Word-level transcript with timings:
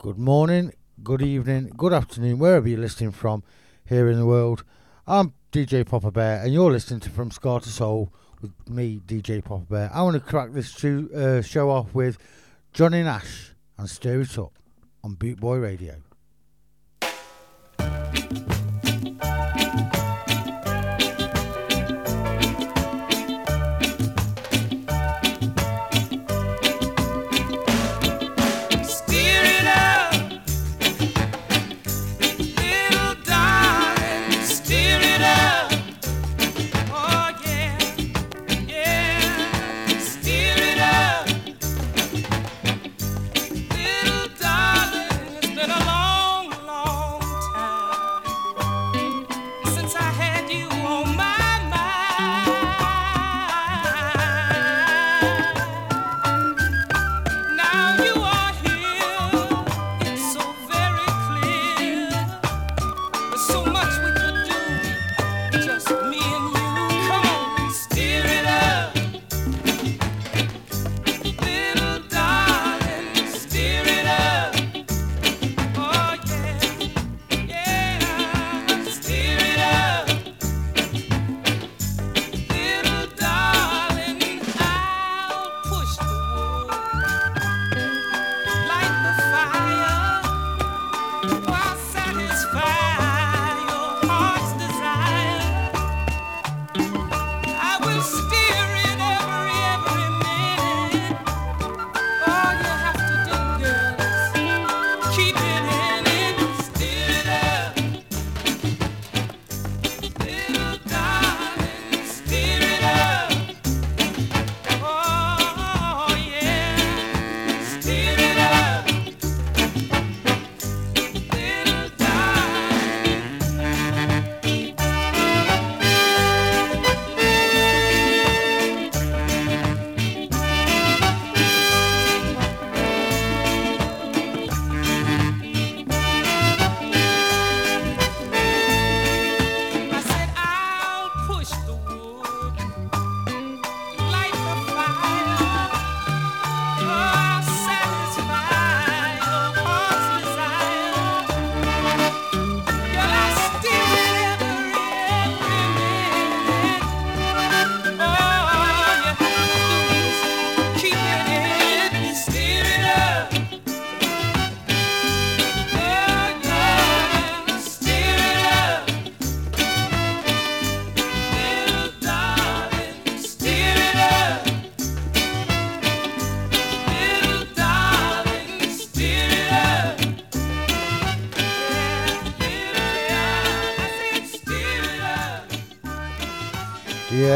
Good 0.00 0.16
morning, 0.16 0.74
good 1.02 1.22
evening, 1.22 1.72
good 1.76 1.92
afternoon, 1.92 2.38
wherever 2.38 2.68
you're 2.68 2.78
listening 2.78 3.10
from 3.10 3.42
here 3.84 4.08
in 4.08 4.16
the 4.16 4.26
world. 4.26 4.62
I'm 5.08 5.34
DJ 5.50 5.84
Poppa 5.84 6.12
Bear, 6.12 6.40
and 6.40 6.54
you're 6.54 6.70
listening 6.70 7.00
to 7.00 7.10
From 7.10 7.32
Ska 7.32 7.58
to 7.64 7.68
Soul 7.68 8.12
with 8.40 8.52
me, 8.68 9.00
DJ 9.04 9.42
Poppa 9.42 9.64
Bear. 9.64 9.90
I 9.92 10.02
want 10.02 10.14
to 10.14 10.20
crack 10.20 10.52
this 10.52 10.72
to, 10.74 11.10
uh, 11.12 11.42
show 11.42 11.68
off 11.68 11.92
with 11.94 12.16
Johnny 12.72 13.02
Nash 13.02 13.54
and 13.76 13.90
Stir 13.90 14.20
It 14.20 14.38
Up 14.38 14.52
on 15.02 15.14
Boot 15.14 15.40
Boy 15.40 15.56
Radio. 15.56 15.96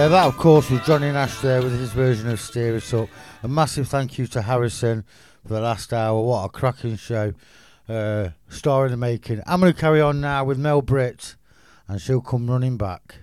Yeah, 0.03 0.09
that 0.09 0.27
of 0.27 0.37
course 0.37 0.69
was 0.69 0.81
Johnny 0.81 1.13
Nash 1.13 1.39
there 1.43 1.63
with 1.63 1.79
his 1.79 1.93
version 1.93 2.29
of 2.29 2.41
Stir 2.41 2.75
It 2.75 2.93
Up. 2.93 3.09
A 3.45 3.47
massive 3.47 3.87
thank 3.87 4.19
you 4.19 4.27
to 4.27 4.43
Harrison 4.43 5.05
for 5.47 5.55
the 5.55 5.61
last 5.61 5.93
hour. 5.93 6.21
What 6.21 6.45
a 6.45 6.49
cracking 6.49 6.97
show. 6.97 7.35
Uh, 7.89 8.31
star 8.49 8.87
in 8.87 8.91
the 8.91 8.97
making. 8.97 9.41
I'm 9.47 9.61
going 9.61 9.73
to 9.73 9.81
carry 9.81 10.01
on 10.01 10.21
now 10.21 10.45
with 10.45 10.59
Mel 10.59 10.83
Britt, 10.83 11.37
and 11.87 12.01
she'll 12.01 12.21
come 12.21 12.51
running 12.51 12.77
back. 12.77 13.19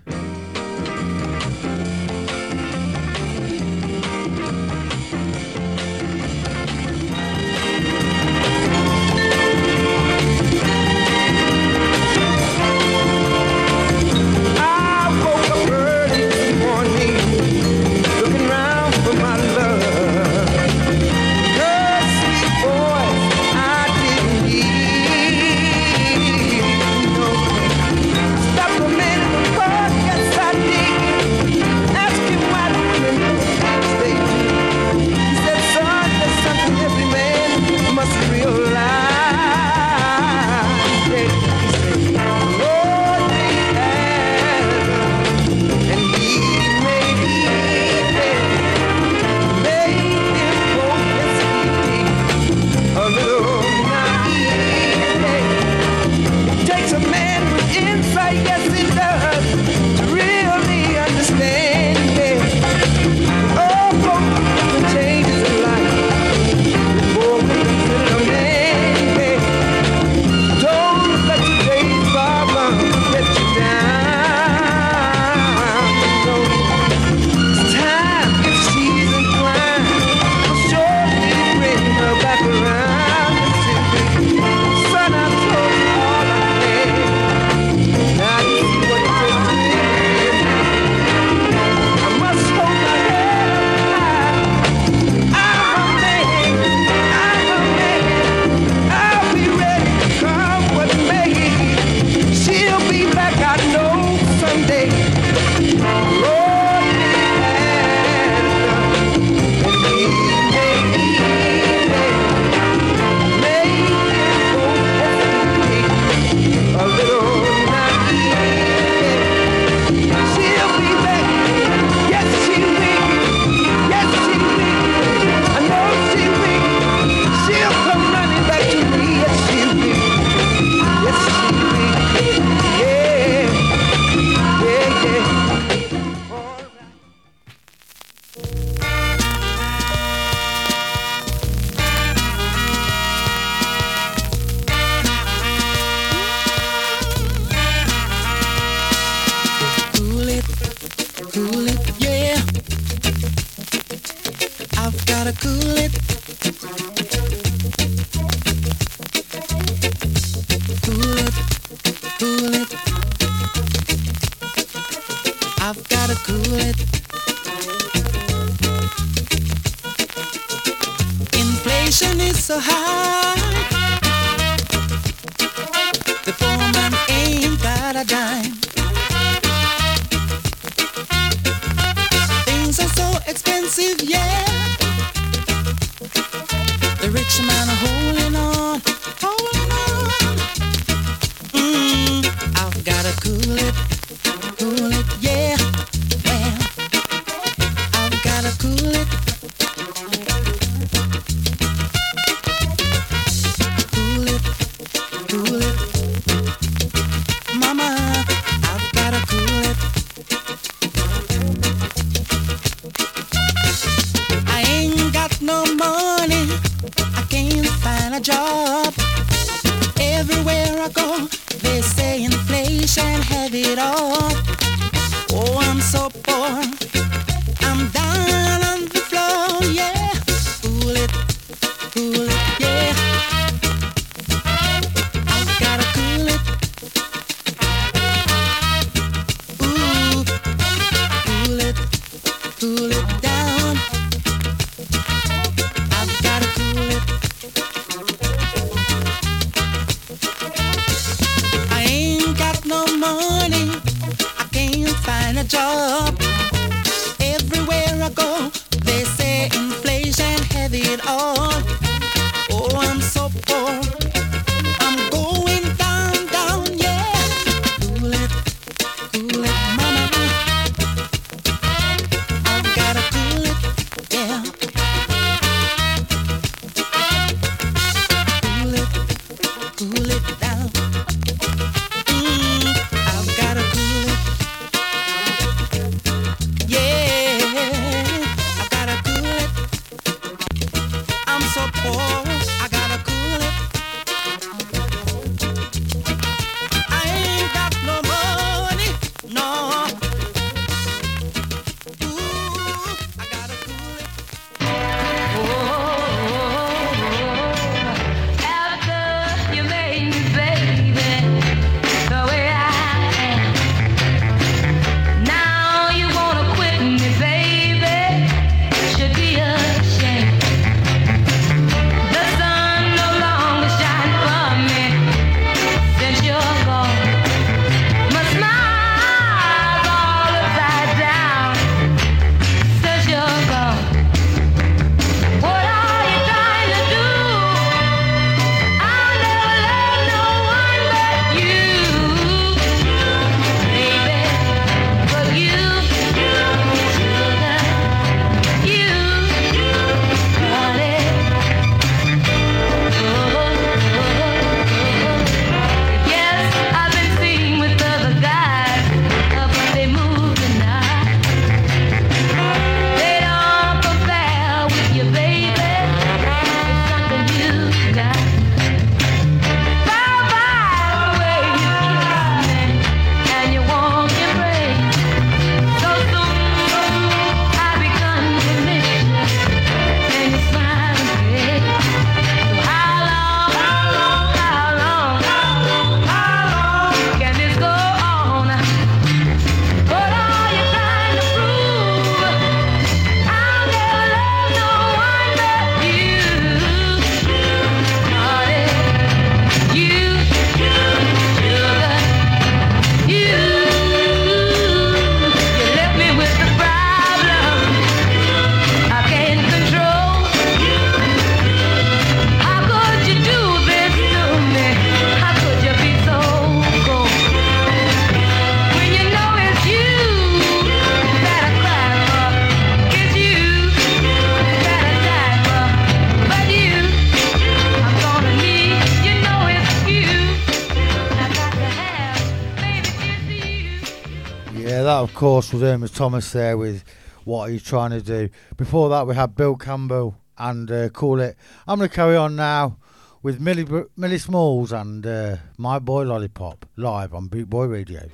course, 435.20 435.52
with 435.52 435.62
Amos 435.62 435.90
Thomas 435.90 436.32
there 436.32 436.56
with 436.56 436.82
what 437.24 437.50
are 437.50 437.52
you 437.52 437.60
trying 437.60 437.90
to 437.90 438.00
do. 438.00 438.30
Before 438.56 438.88
that, 438.88 439.06
we 439.06 439.14
had 439.14 439.36
Bill 439.36 439.54
Campbell 439.54 440.16
and 440.38 440.70
uh, 440.70 440.88
Call 440.88 441.20
It. 441.20 441.36
I'm 441.68 441.76
going 441.78 441.90
to 441.90 441.94
carry 441.94 442.16
on 442.16 442.36
now 442.36 442.78
with 443.22 443.38
Millie, 443.38 443.66
Millie 443.98 444.16
Smalls 444.16 444.72
and 444.72 445.06
uh, 445.06 445.36
My 445.58 445.78
Boy 445.78 446.04
Lollipop 446.04 446.64
live 446.76 447.12
on 447.12 447.28
Boot 447.28 447.50
Boy 447.50 447.66
Radio. 447.66 448.08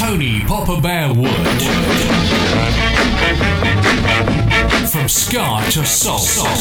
Tony 0.00 0.40
Poppa 0.46 0.80
Bear 0.80 1.12
Wood. 1.12 1.30
From 4.90 5.06
Ska 5.10 5.60
to 5.72 5.84
Soul. 5.84 6.14
On 6.46 6.56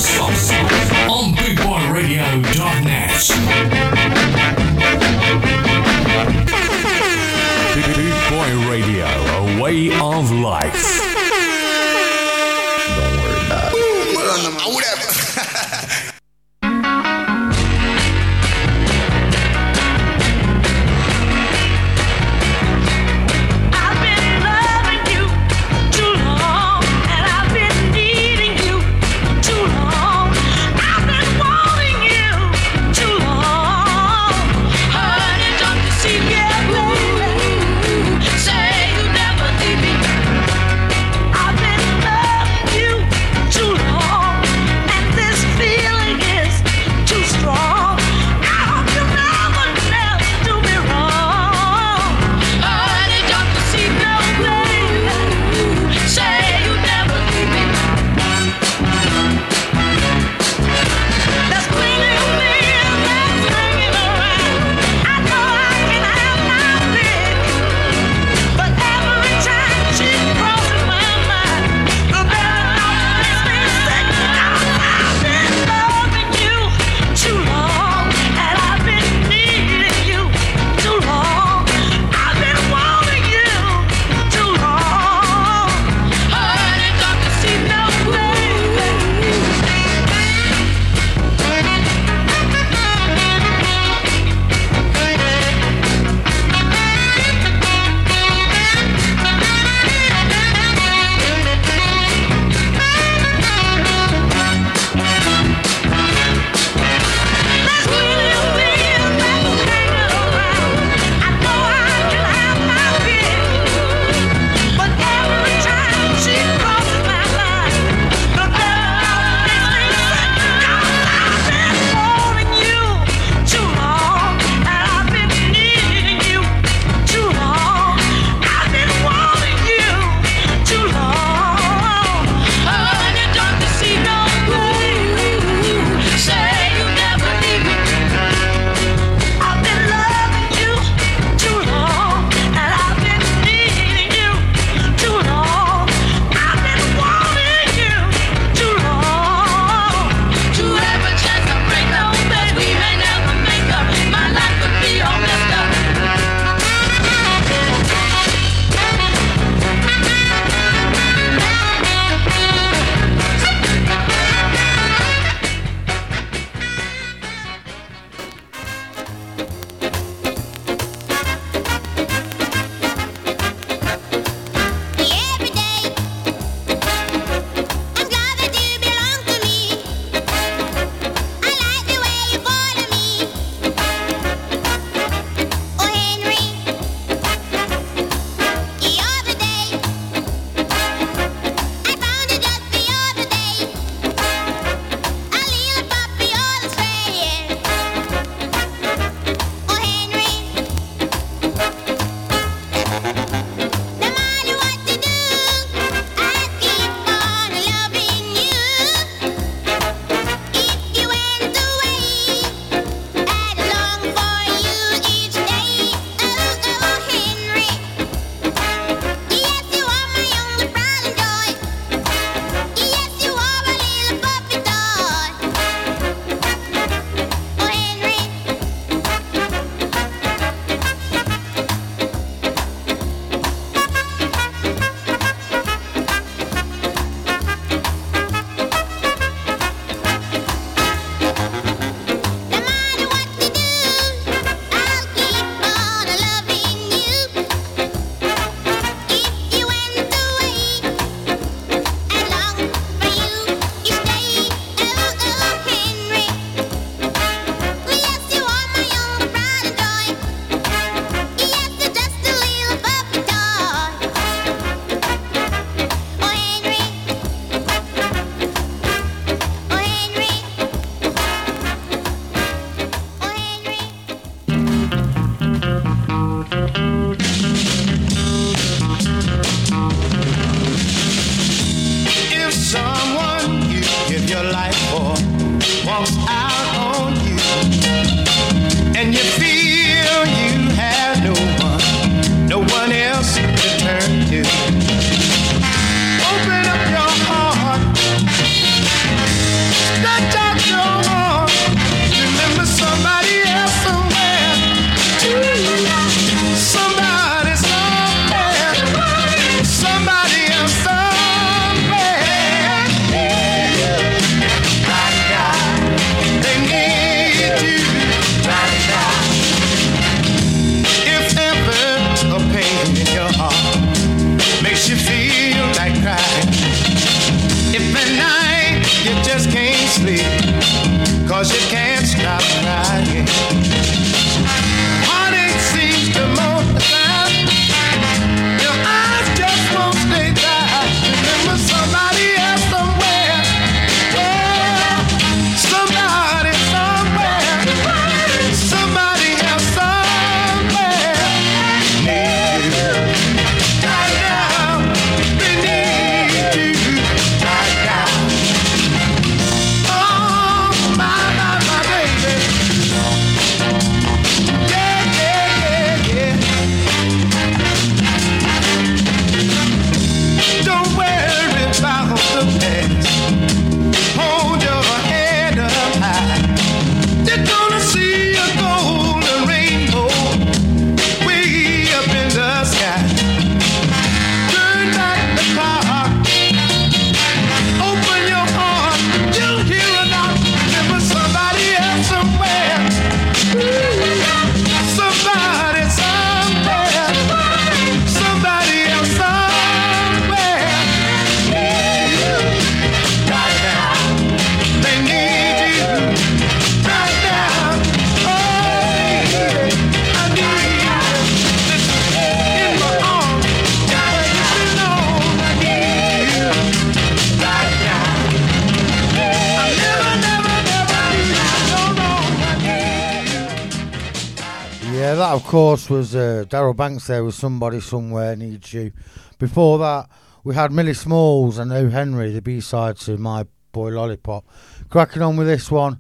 Was 425.90 426.16
uh, 426.16 426.46
Darrell 426.48 426.76
Banks. 426.76 427.08
There 427.08 427.24
was 427.24 427.36
somebody 427.36 427.80
somewhere 427.80 428.36
needs 428.36 428.72
you. 428.74 428.92
Before 429.40 429.80
that, 429.80 430.08
we 430.44 430.54
had 430.54 430.72
Millie 430.72 430.94
Smalls 430.94 431.58
and 431.58 431.74
O 431.74 431.90
Henry, 431.90 432.32
the 432.32 432.44
B 432.44 432.62
side 432.62 432.98
to 432.98 433.18
My 433.18 433.46
Boy 433.72 433.90
Lollipop. 433.90 434.46
Cracking 434.90 435.24
on 435.24 435.36
with 435.36 435.48
this 435.48 435.72
one 435.72 436.00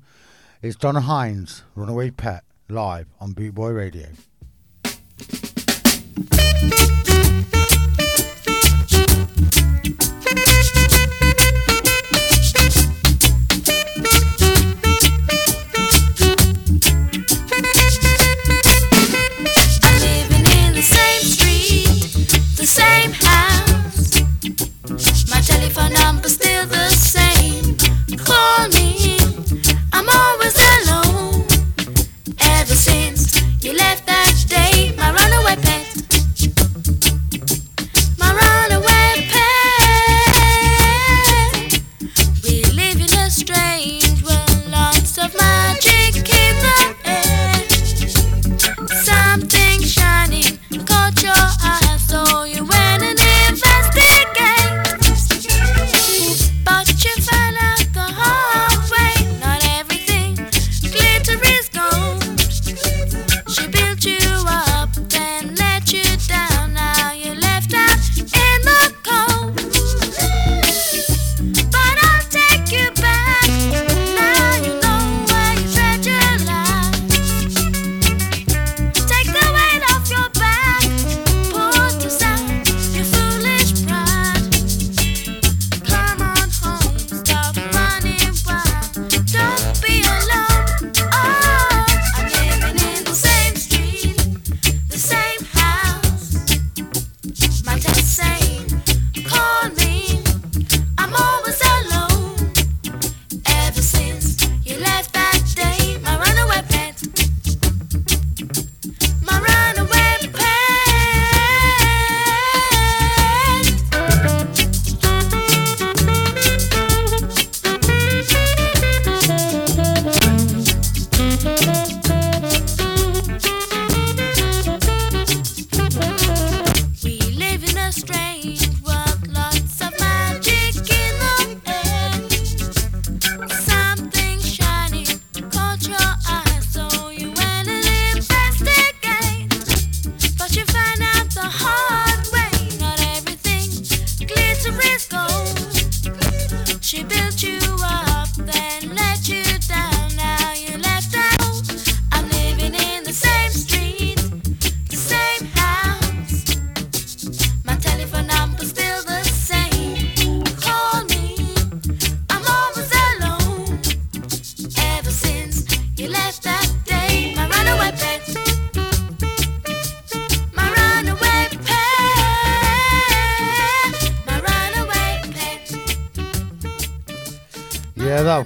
It's 0.61 0.75
Donna 0.75 1.01
Hines, 1.01 1.63
Runaway 1.73 2.11
Pet, 2.11 2.43
live 2.69 3.07
on 3.19 3.31
Boot 3.31 3.55
Boy 3.55 3.71
Radio. 3.71 4.09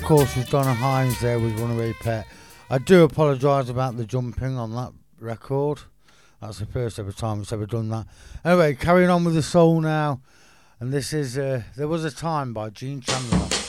of 0.04 0.10
course, 0.10 0.36
was 0.36 0.50
Donna 0.50 0.74
Hines 0.74 1.18
there 1.22 1.40
with 1.40 1.58
Runaway 1.58 1.94
Pet. 1.94 2.28
I 2.70 2.78
do 2.78 3.06
apologise 3.06 3.70
about 3.70 3.96
the 3.96 4.04
jumping 4.04 4.58
on 4.58 4.76
that 4.76 4.92
record. 5.18 5.80
That's 6.42 6.60
the 6.60 6.66
first 6.66 7.00
ever 7.00 7.14
time 7.14 7.40
it's 7.40 7.54
ever 7.54 7.66
done 7.66 7.88
that. 7.88 8.08
Anyway, 8.44 8.76
carrying 8.76 9.10
on 9.10 9.24
with 9.24 9.34
the 9.34 9.42
soul 9.42 9.80
now. 9.80 10.20
And 10.82 10.92
this 10.92 11.14
is 11.14 11.38
uh, 11.38 11.64
There 11.78 11.88
Was 11.88 12.04
a 12.04 12.12
Time 12.12 12.54
by 12.54 12.70
Gene 12.70 13.00
Chandler. 13.00 13.63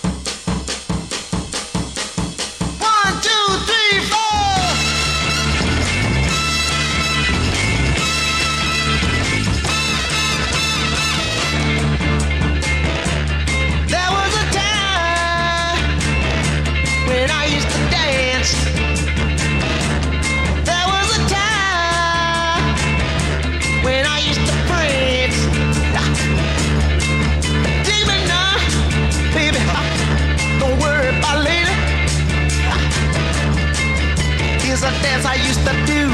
As 35.07 35.27
I 35.27 35.35
used 35.35 35.61
to 35.61 35.75
do. 35.87 36.09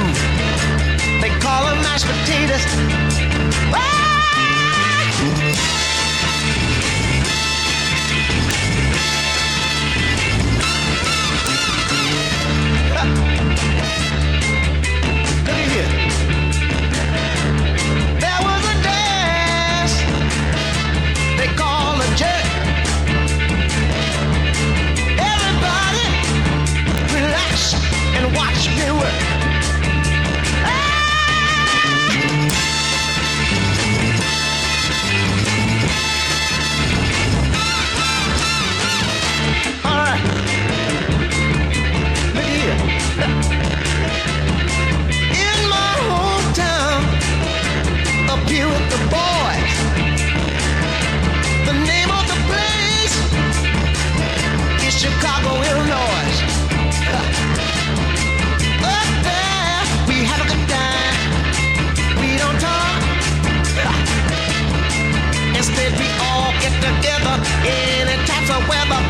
They 1.20 1.30
call 1.40 1.64
them 1.66 1.80
mashed 1.82 2.06
potatoes. 2.06 3.29
Chicago, 55.00 55.56
Illinois. 55.62 56.36
Up 58.84 59.08
there, 59.24 59.80
we 60.06 60.16
have 60.28 60.44
a 60.44 60.48
good 60.52 60.68
time. 60.68 61.16
We 62.20 62.36
don't 62.36 62.60
talk. 62.60 63.00
Instead, 65.56 65.96
we 65.98 66.04
all 66.20 66.52
get 66.60 66.76
together 66.84 67.40
any 67.64 68.16
types 68.26 68.50
of 68.50 68.60
weather. 68.68 69.09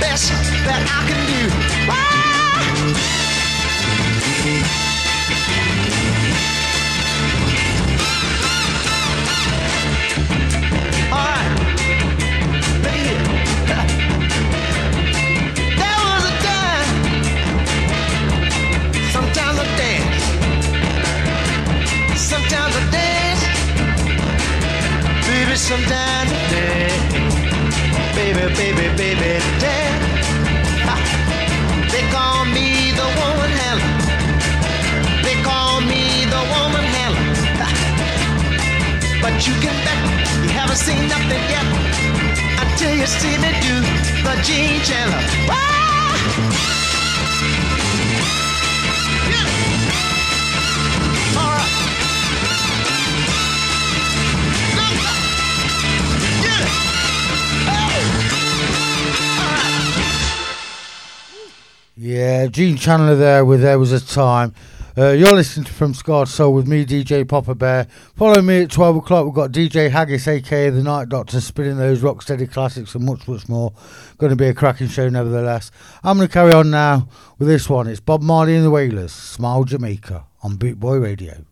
Best 0.00 0.30
that 0.66 0.82
I 0.86 1.00
can 1.08 1.20
do. 1.26 1.40
Ah! 1.90 2.14
Sometimes 22.34 22.74
I 22.76 22.90
dance. 22.90 23.42
Baby, 25.26 25.56
sometimes 25.56 26.32
I 26.32 26.40
dance. 26.50 27.34
Baby, 28.16 28.54
baby, 28.56 28.96
baby, 28.96 29.40
dance. 29.60 29.83
You 39.46 39.52
can 39.60 39.76
bet 39.84 39.98
you 40.42 40.48
haven't 40.48 40.76
seen 40.76 41.06
nothing 41.06 41.42
yet 41.52 41.66
until 42.64 42.96
you 42.96 43.06
see 43.06 43.36
me 43.36 43.52
do 43.60 43.80
the 44.24 44.34
Gene 44.42 44.80
Chandler. 44.82 45.18
Ah! 45.50 45.60
Oh. 51.36 51.64
Yeah, 61.96 62.46
Gene 62.46 62.76
Chandler 62.76 63.14
there 63.16 63.44
with 63.44 63.60
There 63.60 63.78
Was 63.78 63.92
a 63.92 64.00
Time. 64.00 64.54
Uh, 64.96 65.10
you're 65.10 65.32
listening 65.32 65.66
From 65.66 65.92
Ska 65.92 66.24
to 66.24 66.30
Soul 66.30 66.54
with 66.54 66.68
me, 66.68 66.84
DJ 66.84 67.26
Poppa 67.26 67.56
Bear. 67.56 67.88
Follow 68.14 68.40
me 68.40 68.62
at 68.62 68.70
12 68.70 68.98
o'clock. 68.98 69.24
We've 69.24 69.34
got 69.34 69.50
DJ 69.50 69.90
Haggis, 69.90 70.28
aka 70.28 70.70
The 70.70 70.84
Night 70.84 71.08
Doctor, 71.08 71.40
spinning 71.40 71.78
those 71.78 72.00
rocksteady 72.00 72.48
classics 72.48 72.94
and 72.94 73.04
much, 73.04 73.26
much 73.26 73.48
more. 73.48 73.72
Going 74.18 74.30
to 74.30 74.36
be 74.36 74.46
a 74.46 74.54
cracking 74.54 74.86
show, 74.86 75.08
nevertheless. 75.08 75.72
I'm 76.04 76.18
going 76.18 76.28
to 76.28 76.32
carry 76.32 76.52
on 76.52 76.70
now 76.70 77.08
with 77.40 77.48
this 77.48 77.68
one. 77.68 77.88
It's 77.88 77.98
Bob 77.98 78.22
Marley 78.22 78.54
and 78.54 78.64
the 78.64 78.70
Wailers, 78.70 79.10
Smile 79.10 79.64
Jamaica, 79.64 80.26
on 80.44 80.54
Boot 80.54 80.78
Boy 80.78 80.98
Radio. 80.98 81.44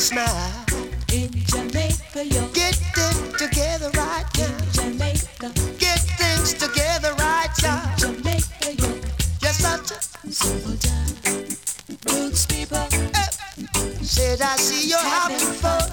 Smile. 0.00 0.64
in 1.12 1.30
Jamaica, 1.44 2.24
yo. 2.24 2.48
Get 2.54 2.80
it 2.96 3.38
together 3.38 3.90
right 3.98 4.24
In 4.38 4.50
now. 4.56 4.72
Jamaica, 4.72 5.52
Get 5.78 6.00
things 6.16 6.54
together 6.54 7.12
right 7.18 7.50
now. 7.62 7.94
Jamaica, 7.98 8.72
yo. 8.80 8.88
Yes, 9.42 9.58
such 9.58 9.92
Soldier, 10.32 11.04
roots 12.08 12.46
people, 12.46 12.78
a 12.78 14.04
said 14.04 14.40
I 14.40 14.56
see 14.56 14.88
you're 14.88 14.98
having 14.98 15.52
fun. 15.60 15.90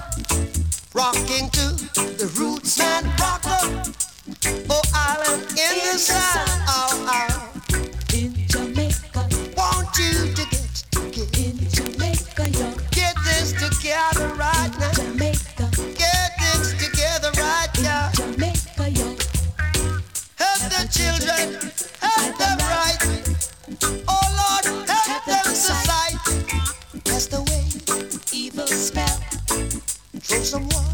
Rocking 0.94 1.50
to 1.50 1.66
the 2.16 2.32
roots 2.38 2.80
and 2.80 3.06
rocker. 3.20 3.92
Oh, 4.70 4.82
island 4.94 5.42
in 5.50 5.92
the 5.92 5.98
sun. 5.98 6.48
Oh, 6.66 7.06
oh. 7.10 7.27
Throw 30.48 30.87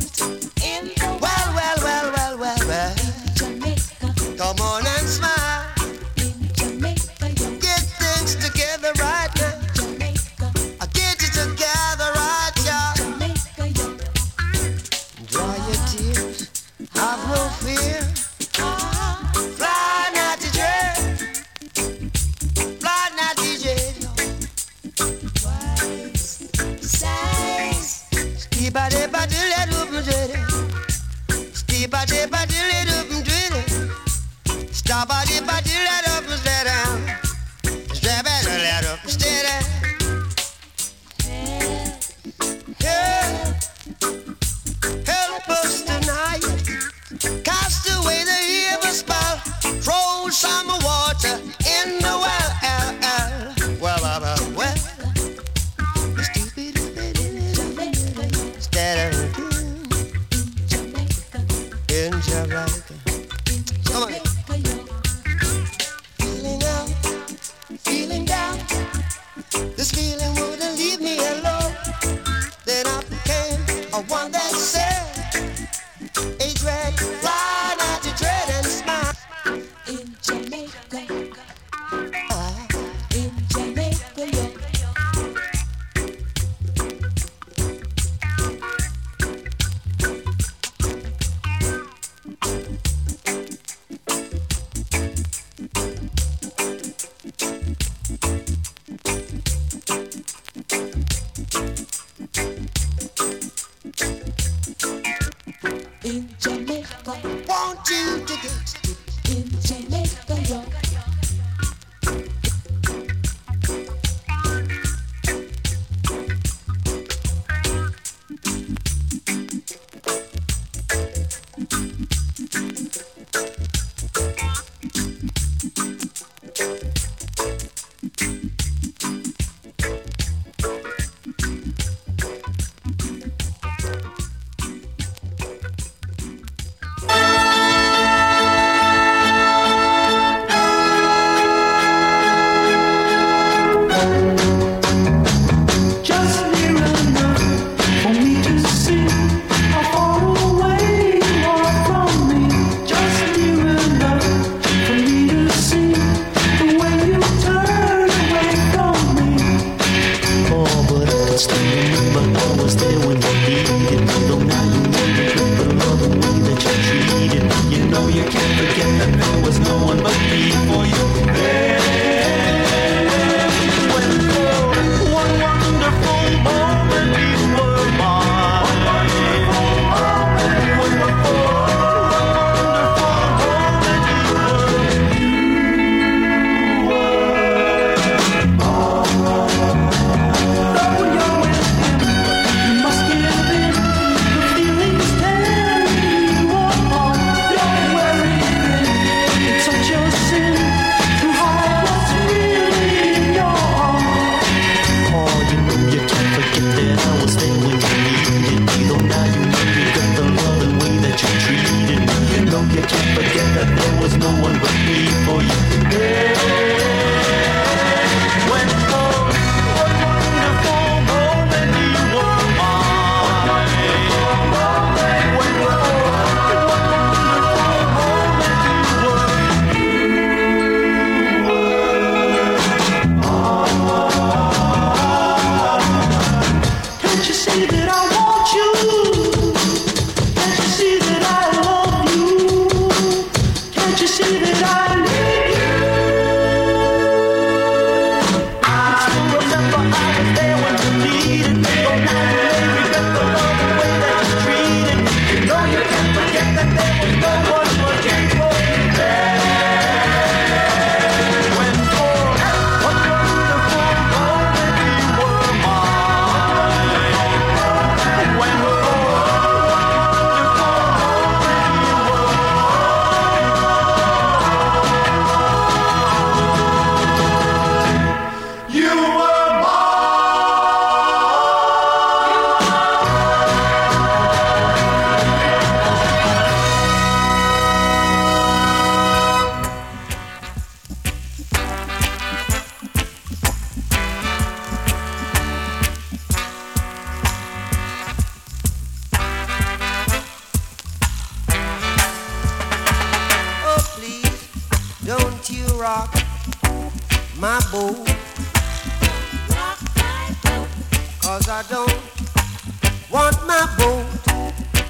want 313.14 313.46
my 313.46 313.64
boat 313.78 314.06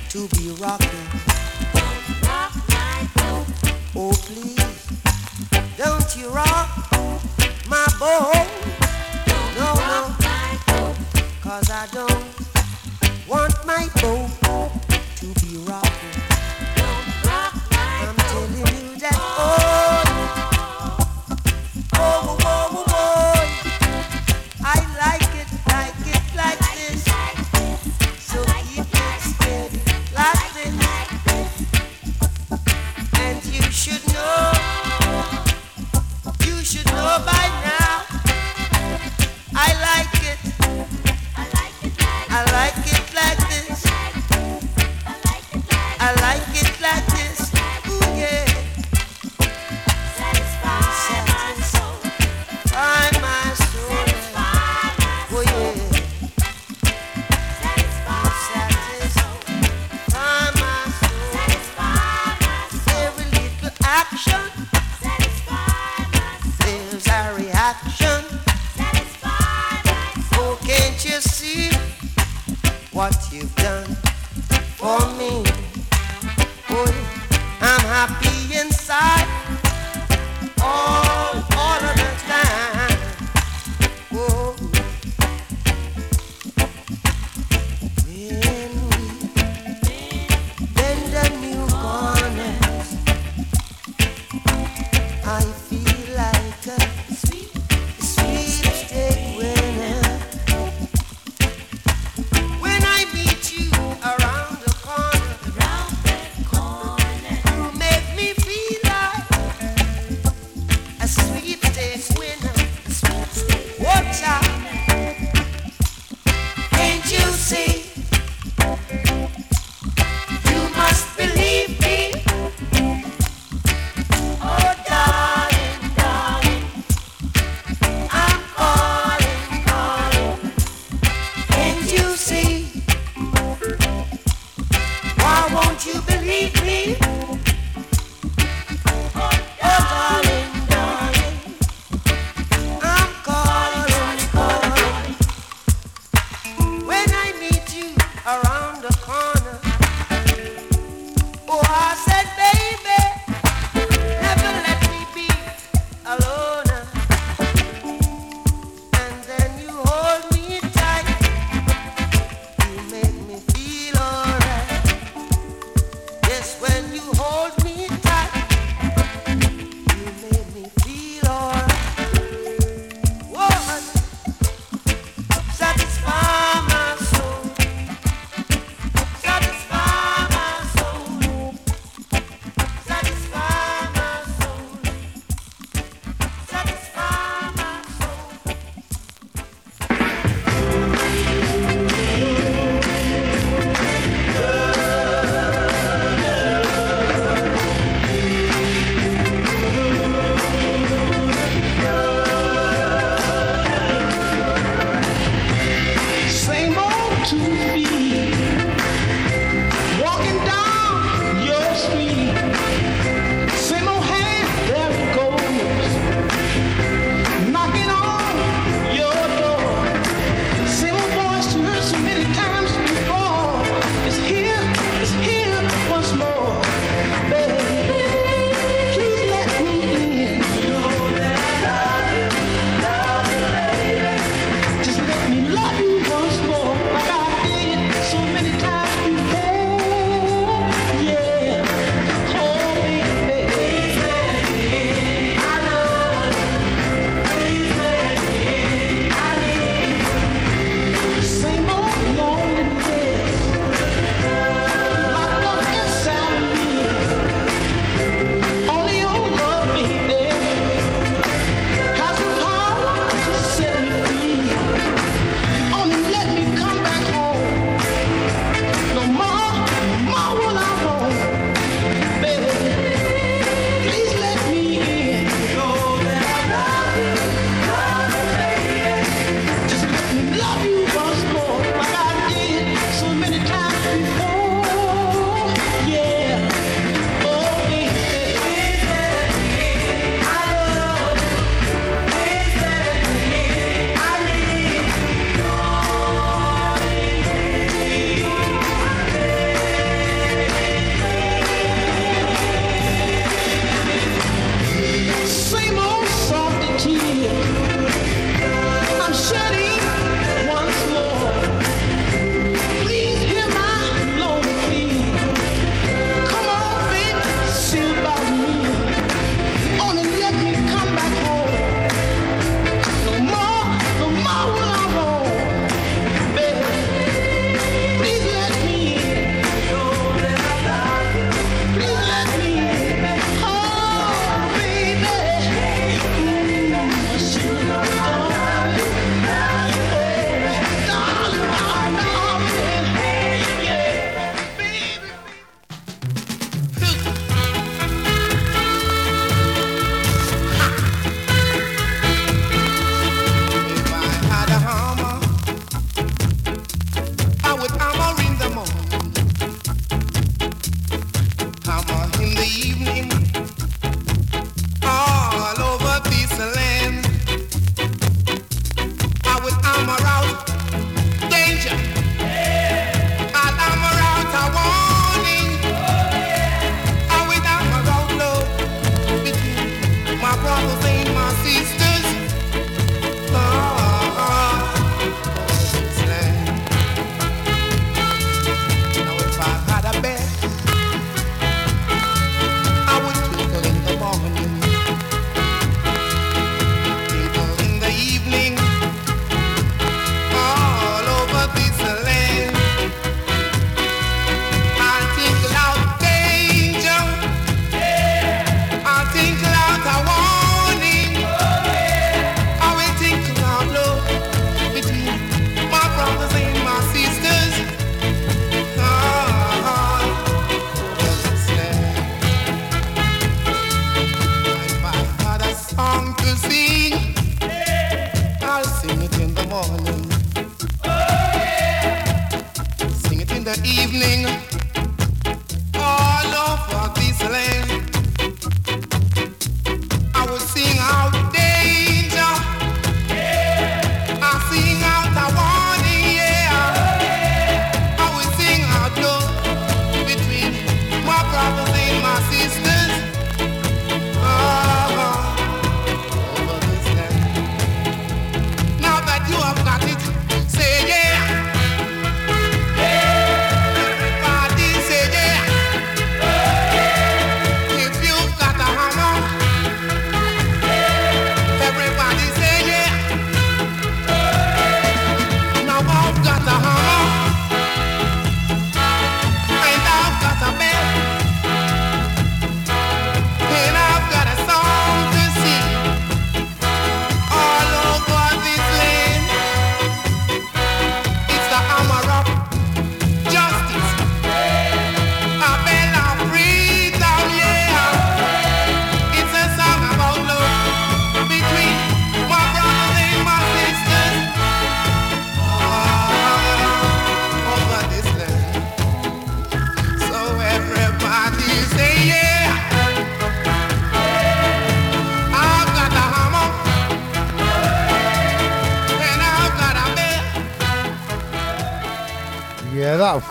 to 0.09 0.27
be 0.29 0.49
rocking. 0.59 1.07
Rock 2.23 2.55
my 2.71 3.07
boat. 3.17 3.47
Oh, 3.95 4.13
please, 4.25 4.87
don't 5.77 6.17
you 6.17 6.31
rock 6.31 6.71
my 7.69 7.87
boat. 8.01 8.49
Don't 9.27 9.55
no, 9.59 9.75
no, 9.91 10.17
boat. 10.67 10.97
cause 11.43 11.71
I 11.71 11.87
don't 11.93 12.25
want 13.29 13.55
my 13.67 13.91
boat 14.01 14.31
to 15.17 15.27
be 15.45 15.59
rocking. 15.59 16.24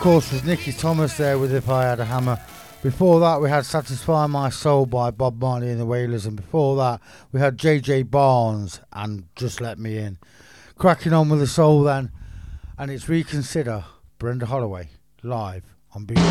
course, 0.04 0.32
was 0.32 0.44
Nicky 0.44 0.70
Thomas 0.70 1.16
there 1.16 1.38
with 1.38 1.50
If 1.54 1.70
I 1.70 1.84
Had 1.84 1.98
a 1.98 2.04
Hammer. 2.04 2.38
Before 2.82 3.20
that, 3.20 3.40
we 3.40 3.48
had 3.48 3.64
Satisfy 3.64 4.26
My 4.26 4.50
Soul 4.50 4.84
by 4.84 5.10
Bob 5.10 5.40
Marley 5.40 5.70
and 5.70 5.80
the 5.80 5.86
Wailers. 5.86 6.26
And 6.26 6.36
before 6.36 6.76
that, 6.76 7.00
we 7.32 7.40
had 7.40 7.56
JJ 7.56 8.10
Barnes 8.10 8.80
and 8.92 9.24
Just 9.34 9.62
Let 9.62 9.78
Me 9.78 9.96
In. 9.96 10.18
Cracking 10.76 11.14
on 11.14 11.30
with 11.30 11.40
the 11.40 11.46
soul 11.46 11.82
then. 11.84 12.10
And 12.76 12.90
it's 12.90 13.08
Reconsider 13.08 13.86
Brenda 14.18 14.44
Holloway 14.44 14.90
live 15.22 15.64
on 15.94 16.04
BBC. 16.04 16.24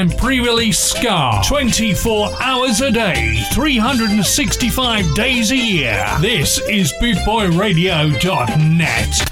and 0.00 0.16
pre 0.16 0.40
release 0.40 0.78
ska. 0.78 1.42
24 1.44 2.42
hours 2.42 2.80
a 2.80 2.90
day, 2.90 3.36
365 3.52 5.14
days 5.14 5.52
a 5.52 5.56
year. 5.56 6.06
This 6.20 6.58
is 6.68 6.92
BootboyRadio.net. 6.94 9.29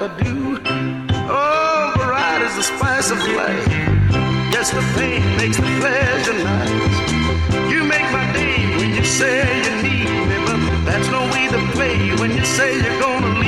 if 0.00 0.10
I 0.10 0.22
do. 0.22 0.58
Oh, 1.28 1.92
variety's 1.96 2.56
the 2.56 2.62
spice 2.62 3.10
of 3.10 3.18
life. 3.18 3.66
Yes, 4.52 4.70
the 4.70 4.80
pain 4.96 5.22
makes 5.36 5.56
the 5.56 5.62
pleasure 5.80 6.44
nice. 6.44 7.70
You 7.70 7.84
make 7.84 8.10
my 8.12 8.32
day 8.32 8.76
when 8.78 8.94
you 8.94 9.04
say 9.04 9.44
you 9.64 9.82
need 9.82 10.08
me, 10.28 10.38
but 10.46 10.84
that's 10.84 11.08
no 11.08 11.22
way 11.32 11.48
to 11.48 11.72
play 11.72 12.16
when 12.16 12.30
you 12.30 12.44
say 12.44 12.80
you're 12.80 13.00
gonna. 13.00 13.39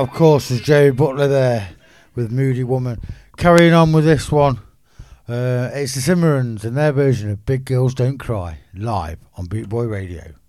of 0.00 0.12
course, 0.12 0.50
was 0.50 0.62
Jerry 0.62 0.92
Butler 0.92 1.28
there 1.28 1.70
with 2.14 2.32
Moody 2.32 2.64
Woman. 2.64 2.98
Carrying 3.36 3.74
on 3.74 3.92
with 3.92 4.06
this 4.06 4.32
one, 4.32 4.58
uh, 5.28 5.68
it's 5.74 5.94
the 5.94 6.00
Cimarrons 6.00 6.64
and 6.64 6.74
their 6.74 6.92
version 6.92 7.30
of 7.30 7.44
Big 7.44 7.66
Girls 7.66 7.94
Don't 7.94 8.16
Cry 8.16 8.60
live 8.74 9.18
on 9.36 9.46
Bootboy 9.46 9.90
Radio. 9.90 10.39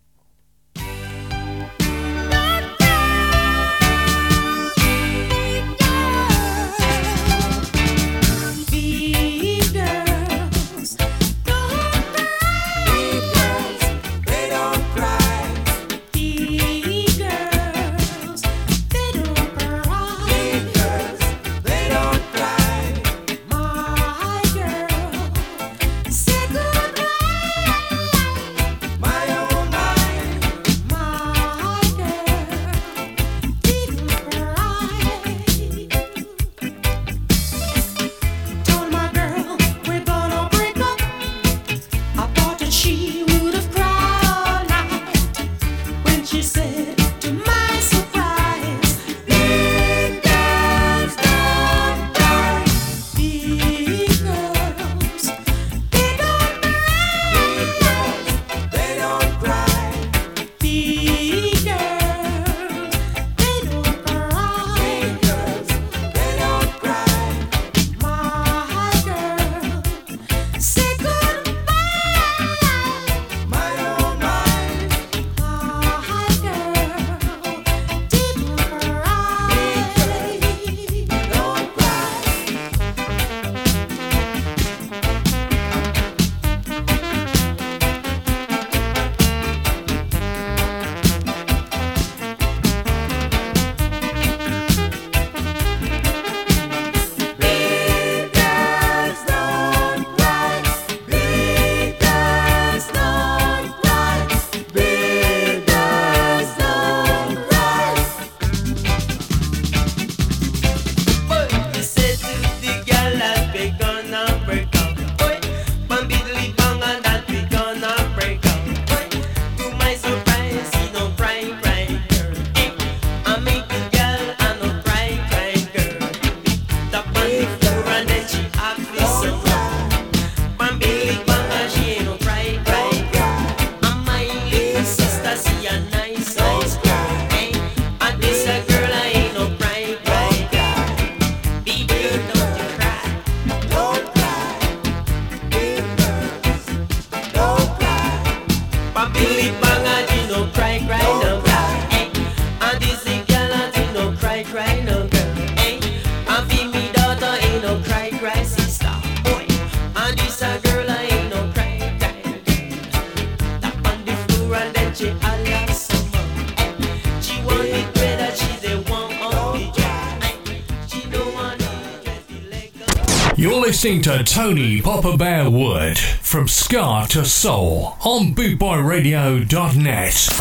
listening 173.84 174.04
to 174.04 174.24
Tony 174.24 174.80
Poppa 174.80 175.18
Bear 175.18 175.50
Wood 175.50 175.98
from 175.98 176.48
Ska 176.48 177.08
to 177.10 177.26
Soul 177.26 177.98
on 178.02 178.36
BootboyRadio.net. 178.36 180.41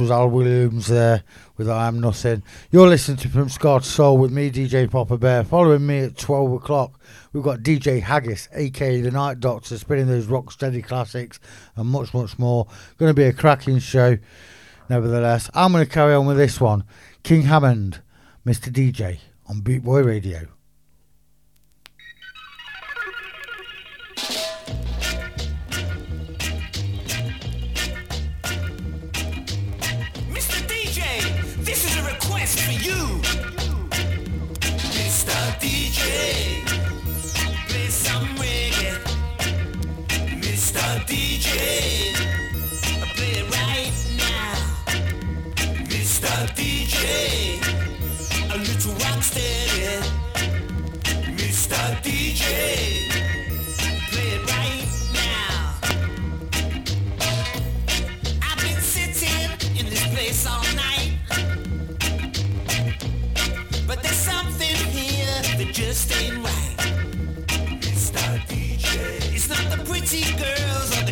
was 0.00 0.10
Al 0.10 0.28
Williams 0.28 0.86
there 0.86 1.22
with 1.56 1.68
I 1.68 1.88
Am 1.88 2.00
Nothing. 2.00 2.42
You're 2.70 2.88
listening 2.88 3.16
to 3.18 3.28
From 3.28 3.48
Ska 3.48 3.80
to 3.80 3.84
Soul 3.84 4.18
with 4.18 4.30
me, 4.30 4.50
DJ 4.50 4.90
Poppa 4.90 5.16
Bear. 5.18 5.44
Following 5.44 5.86
me 5.86 6.00
at 6.00 6.16
12 6.16 6.52
o'clock, 6.52 7.00
we've 7.32 7.42
got 7.42 7.60
DJ 7.60 8.02
Haggis, 8.02 8.48
aka 8.52 9.00
The 9.00 9.10
Night 9.10 9.40
Doctor, 9.40 9.76
spinning 9.78 10.06
those 10.06 10.26
rock 10.26 10.52
steady 10.52 10.82
classics 10.82 11.40
and 11.76 11.88
much, 11.88 12.12
much 12.14 12.38
more. 12.38 12.66
Going 12.98 13.10
to 13.10 13.14
be 13.14 13.24
a 13.24 13.32
cracking 13.32 13.78
show, 13.78 14.18
nevertheless. 14.88 15.50
I'm 15.54 15.72
going 15.72 15.84
to 15.84 15.90
carry 15.90 16.14
on 16.14 16.26
with 16.26 16.36
this 16.36 16.60
one 16.60 16.84
King 17.22 17.42
Hammond, 17.42 18.00
Mr. 18.46 18.70
DJ 18.70 19.18
on 19.46 19.62
Bootboy 19.62 20.04
Radio. 20.04 20.57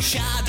Shot. 0.07 0.46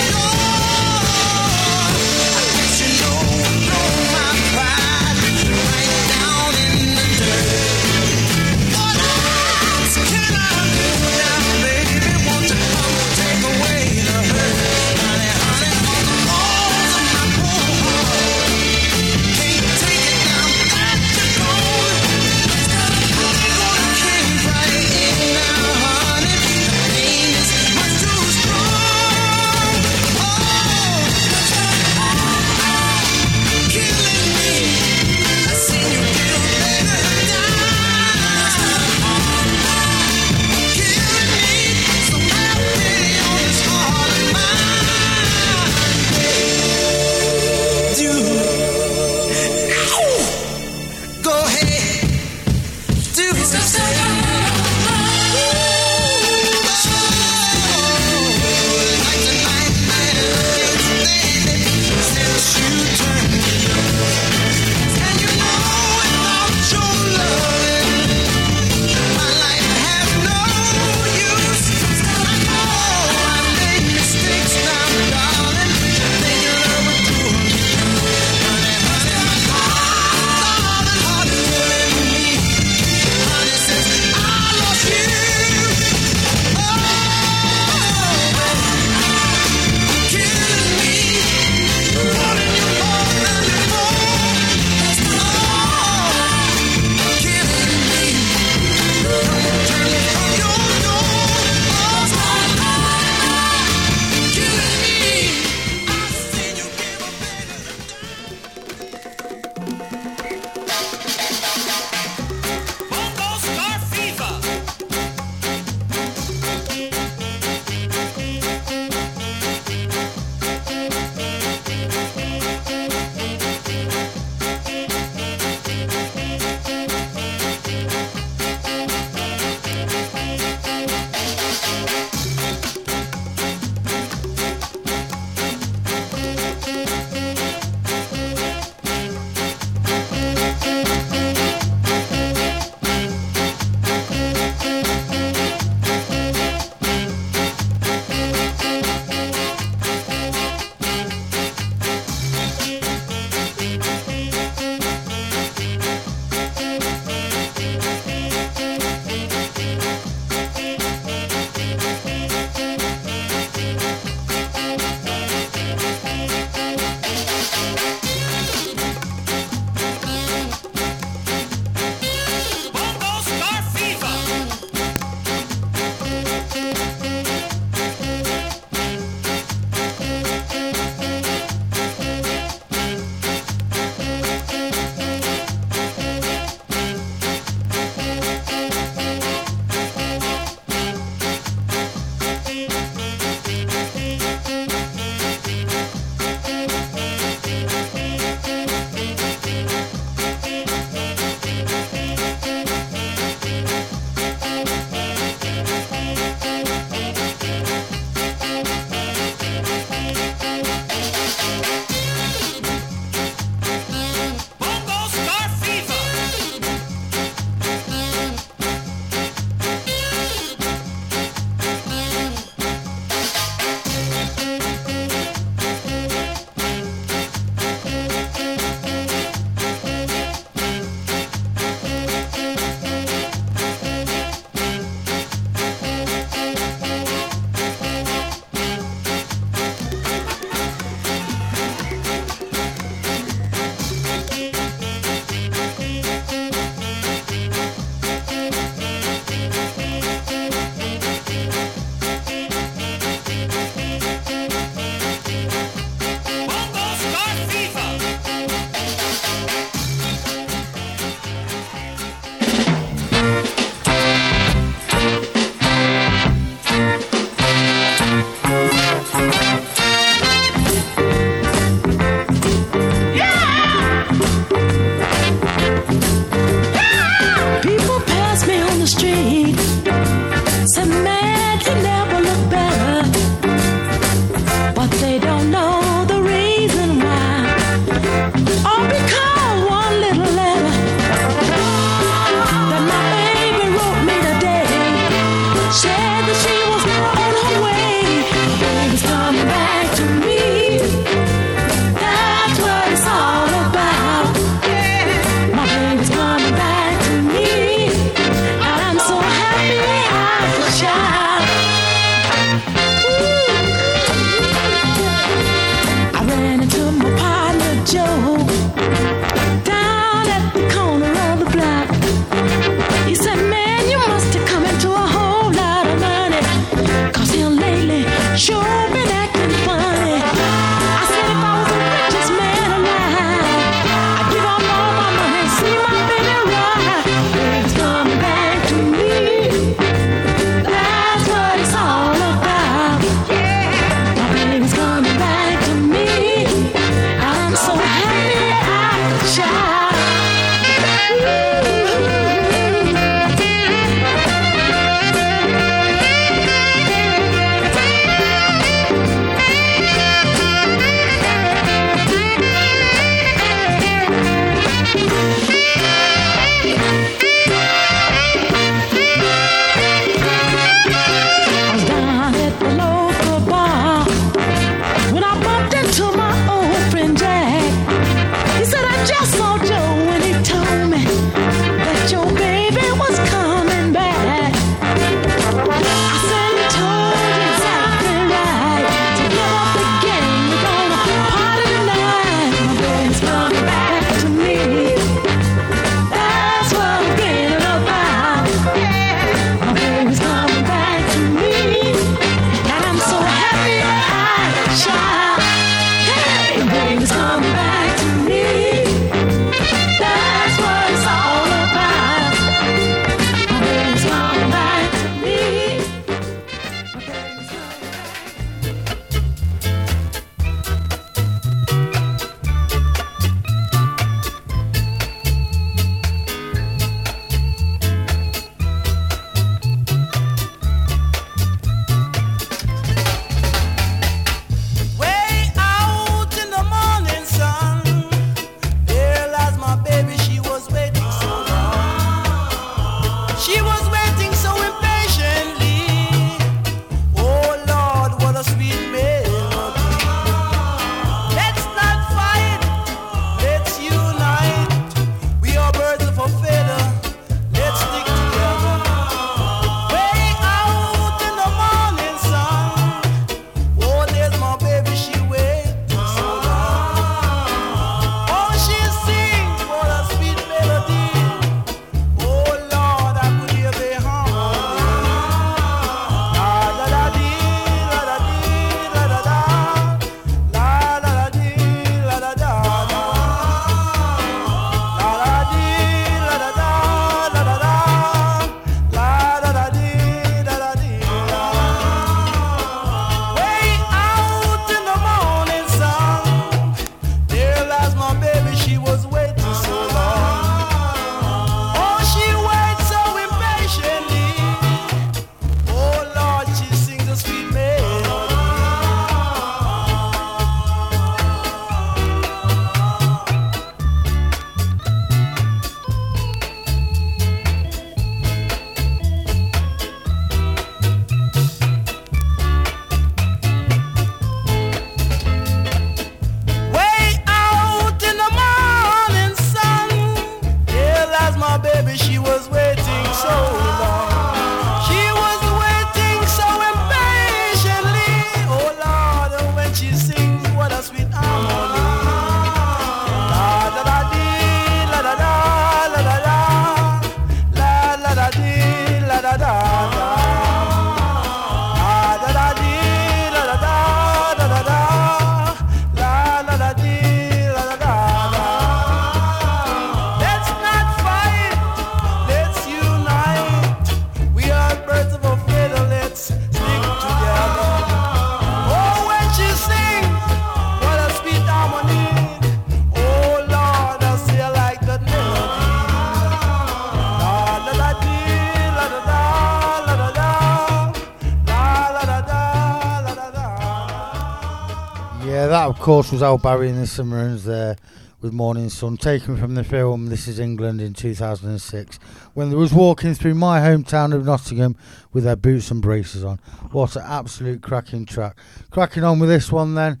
course, 585.80 586.12
was 586.12 586.22
Al 586.22 586.36
Barry 586.36 586.68
in 586.68 586.76
the 586.76 586.86
summer 586.86 587.34
there 587.36 587.74
with 588.20 588.34
Morning 588.34 588.68
Sun, 588.68 588.98
taken 588.98 589.38
from 589.38 589.54
the 589.54 589.64
film 589.64 590.08
This 590.08 590.28
Is 590.28 590.38
England 590.38 590.78
in 590.78 590.92
2006, 590.92 591.98
when 592.34 592.50
they 592.50 592.56
was 592.56 592.74
walking 592.74 593.14
through 593.14 593.34
my 593.34 593.60
hometown 593.60 594.12
of 594.12 594.26
Nottingham 594.26 594.76
with 595.14 595.24
their 595.24 595.36
boots 595.36 595.70
and 595.70 595.80
braces 595.80 596.22
on. 596.22 596.38
What 596.70 596.96
an 596.96 597.02
absolute 597.06 597.62
cracking 597.62 598.04
track. 598.04 598.36
Cracking 598.70 599.04
on 599.04 599.20
with 599.20 599.30
this 599.30 599.50
one 599.50 599.74
then, 599.74 600.00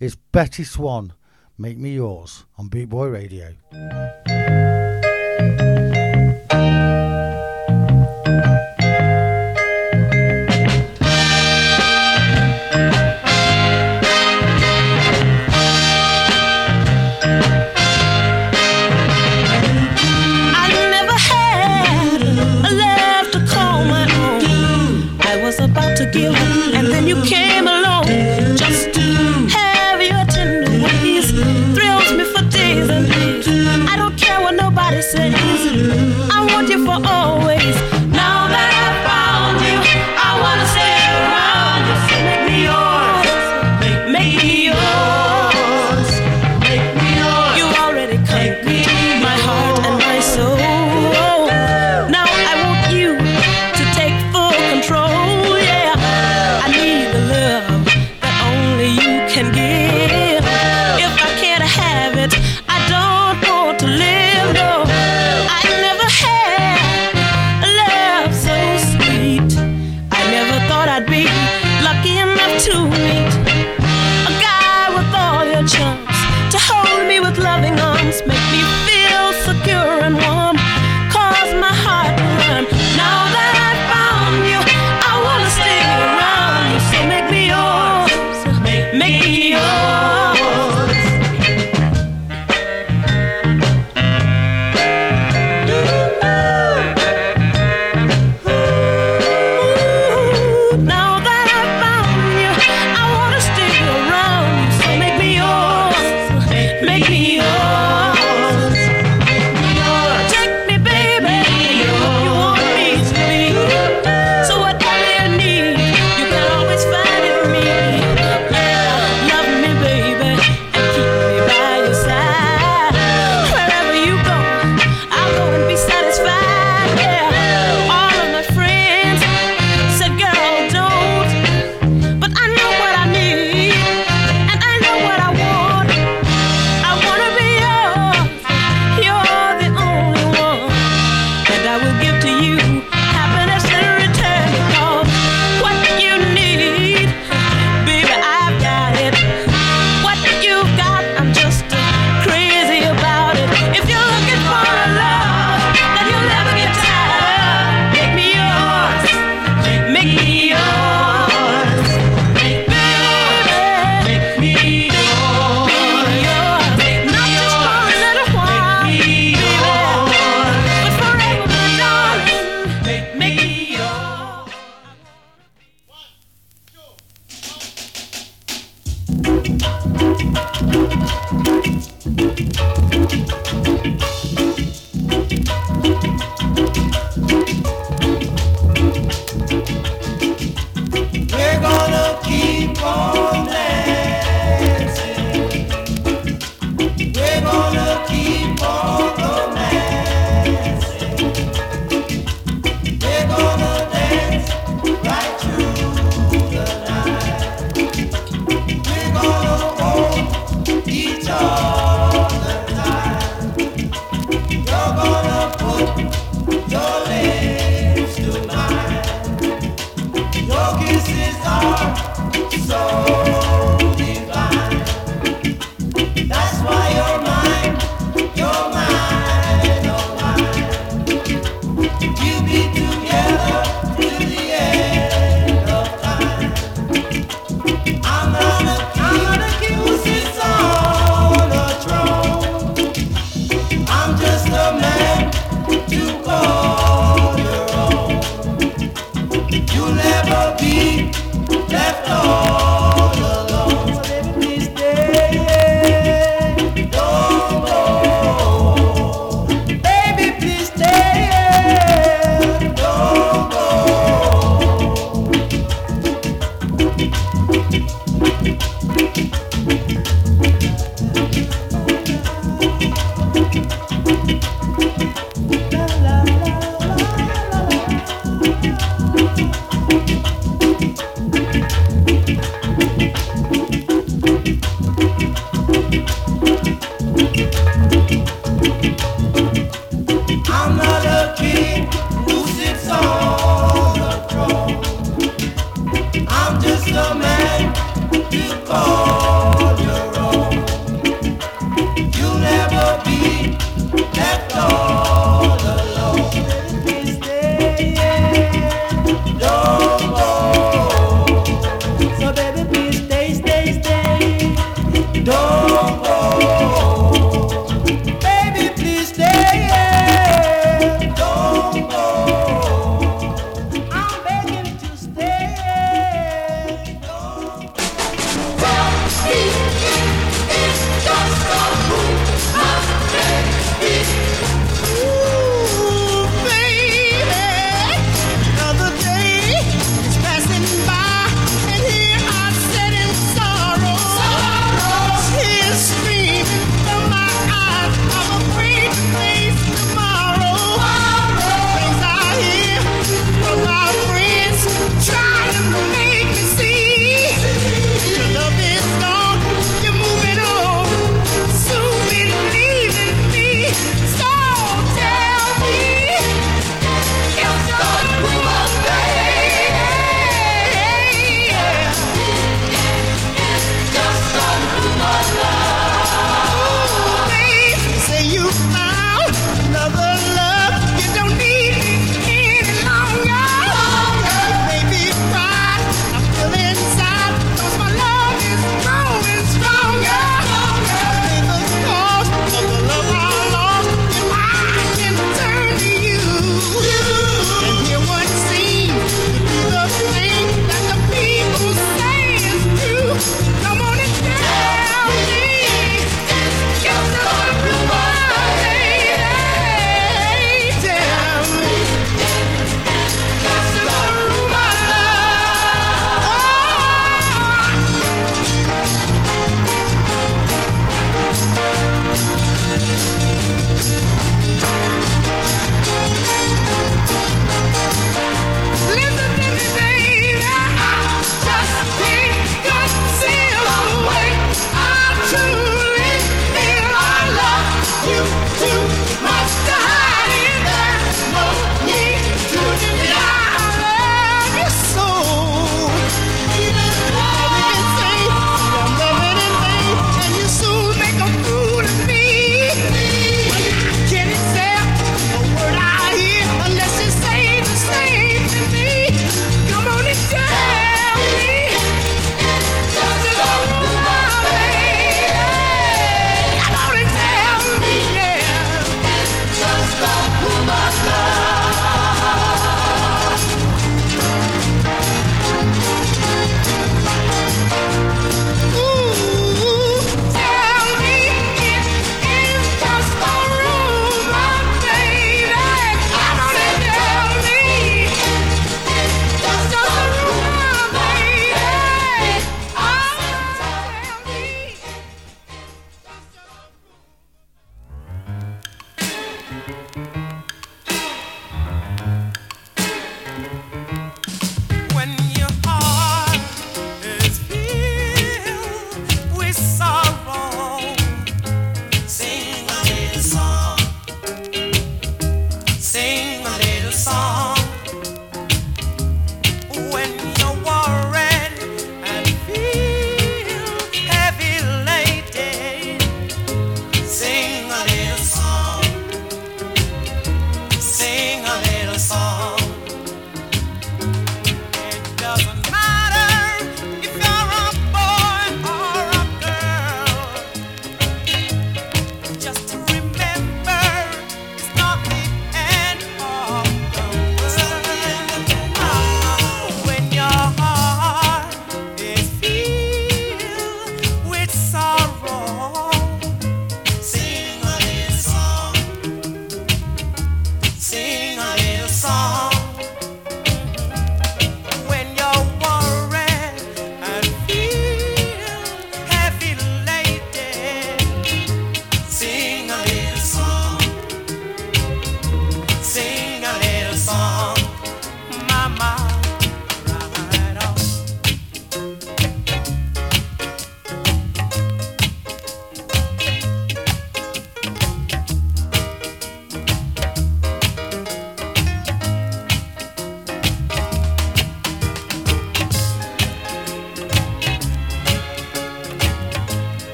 it's 0.00 0.16
Bettye 0.32 0.66
Swann, 0.66 1.12
Make 1.56 1.78
Me 1.78 1.94
Yours, 1.94 2.44
on 2.58 2.66
Boot 2.66 2.88
Boy 2.88 3.06
Radio. 3.06 3.54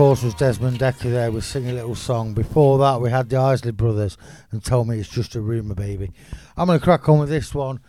course, 0.00 0.22
was 0.22 0.32
Desmond 0.32 0.78
Dekker 0.78 1.10
there 1.10 1.30
with 1.30 1.44
singing 1.44 1.72
a 1.72 1.74
Little 1.74 1.94
Song. 1.94 2.32
Before 2.32 2.78
that, 2.78 3.02
we 3.02 3.10
had 3.10 3.28
the 3.28 3.36
Isley 3.36 3.70
Brothers 3.70 4.16
and 4.50 4.64
told 4.64 4.88
Me 4.88 4.98
It's 4.98 5.10
Just 5.10 5.34
a 5.34 5.42
Rumour, 5.42 5.74
Baby. 5.74 6.10
I'm 6.56 6.68
going 6.68 6.78
to 6.78 6.82
crack 6.82 7.06
on 7.10 7.18
with 7.18 7.28
this 7.28 7.54
one. 7.54 7.80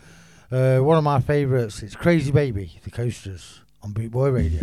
Uh, 0.52 0.80
one 0.80 0.98
of 0.98 1.06
my 1.06 1.22
favourites. 1.22 1.82
It's 1.82 1.96
Crazy 1.96 2.34
Baby, 2.34 2.82
The 2.84 2.92
Coasters, 2.92 3.62
on 3.82 3.94
Boot 3.94 4.12
Boy 4.12 4.28
Radio. 4.28 4.60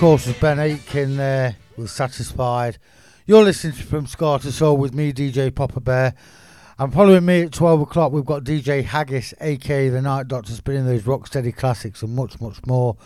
course, 0.00 0.26
was 0.26 0.36
Ben 0.38 0.58
Aitken 0.58 1.12
uh, 1.12 1.16
there 1.16 1.56
was 1.76 1.92
satisfied. 1.92 2.78
You're 3.26 3.44
listening 3.44 3.74
to 3.74 3.82
From 3.82 4.06
Ska 4.06 4.38
to 4.40 4.50
Soul 4.50 4.78
with 4.78 4.94
me, 4.94 5.12
DJ 5.12 5.54
Poppa 5.54 5.78
Bear. 5.80 6.14
And 6.78 6.90
following 6.90 7.26
me 7.26 7.42
at 7.42 7.52
12 7.52 7.82
o'clock, 7.82 8.10
we've 8.10 8.24
got 8.24 8.42
DJ 8.42 8.82
Haggis, 8.82 9.34
aka 9.42 9.90
The 9.90 10.00
Night 10.00 10.26
Doctor, 10.26 10.54
spinning 10.54 10.86
those 10.86 11.02
Rocksteady 11.02 11.54
classics 11.54 12.00
and 12.02 12.16
much, 12.16 12.40
much 12.40 12.64
more. 12.64 12.96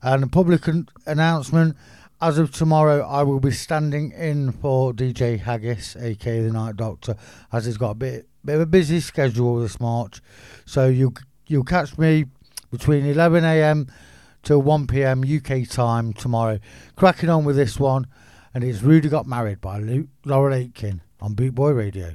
And 0.00 0.24
a 0.24 0.28
public 0.28 0.66
an- 0.66 0.88
announcement 1.04 1.76
as 2.22 2.38
of 2.38 2.52
tomorrow, 2.52 3.06
I 3.06 3.22
will 3.22 3.40
be 3.40 3.50
standing 3.50 4.12
in 4.12 4.52
for 4.52 4.94
DJ 4.94 5.40
Haggis, 5.40 5.94
aka 5.96 6.40
The 6.40 6.52
Night 6.52 6.76
Doctor, 6.76 7.16
as 7.52 7.66
he's 7.66 7.76
got 7.76 7.90
a 7.90 7.96
bit, 7.96 8.28
bit 8.46 8.54
of 8.54 8.62
a 8.62 8.66
busy 8.66 9.00
schedule 9.00 9.60
this 9.60 9.78
March. 9.78 10.22
So 10.64 10.88
you, 10.88 11.12
you'll 11.48 11.64
catch 11.64 11.98
me 11.98 12.24
between 12.70 13.04
11am 13.04 13.90
till 14.42 14.62
1 14.62 14.86
pm 14.86 15.22
UK 15.22 15.68
time 15.68 16.12
tomorrow. 16.12 16.58
Cracking 16.96 17.28
on 17.28 17.44
with 17.44 17.56
this 17.56 17.78
one, 17.78 18.06
and 18.54 18.64
it's 18.64 18.82
Rudi 18.82 19.08
Got 19.08 19.26
Married 19.26 19.60
by 19.60 19.78
Luke, 19.78 20.08
Laurel 20.24 20.54
Aitken 20.54 21.02
on 21.20 21.34
Boot 21.34 21.54
Boy 21.54 21.70
Radio. 21.70 22.14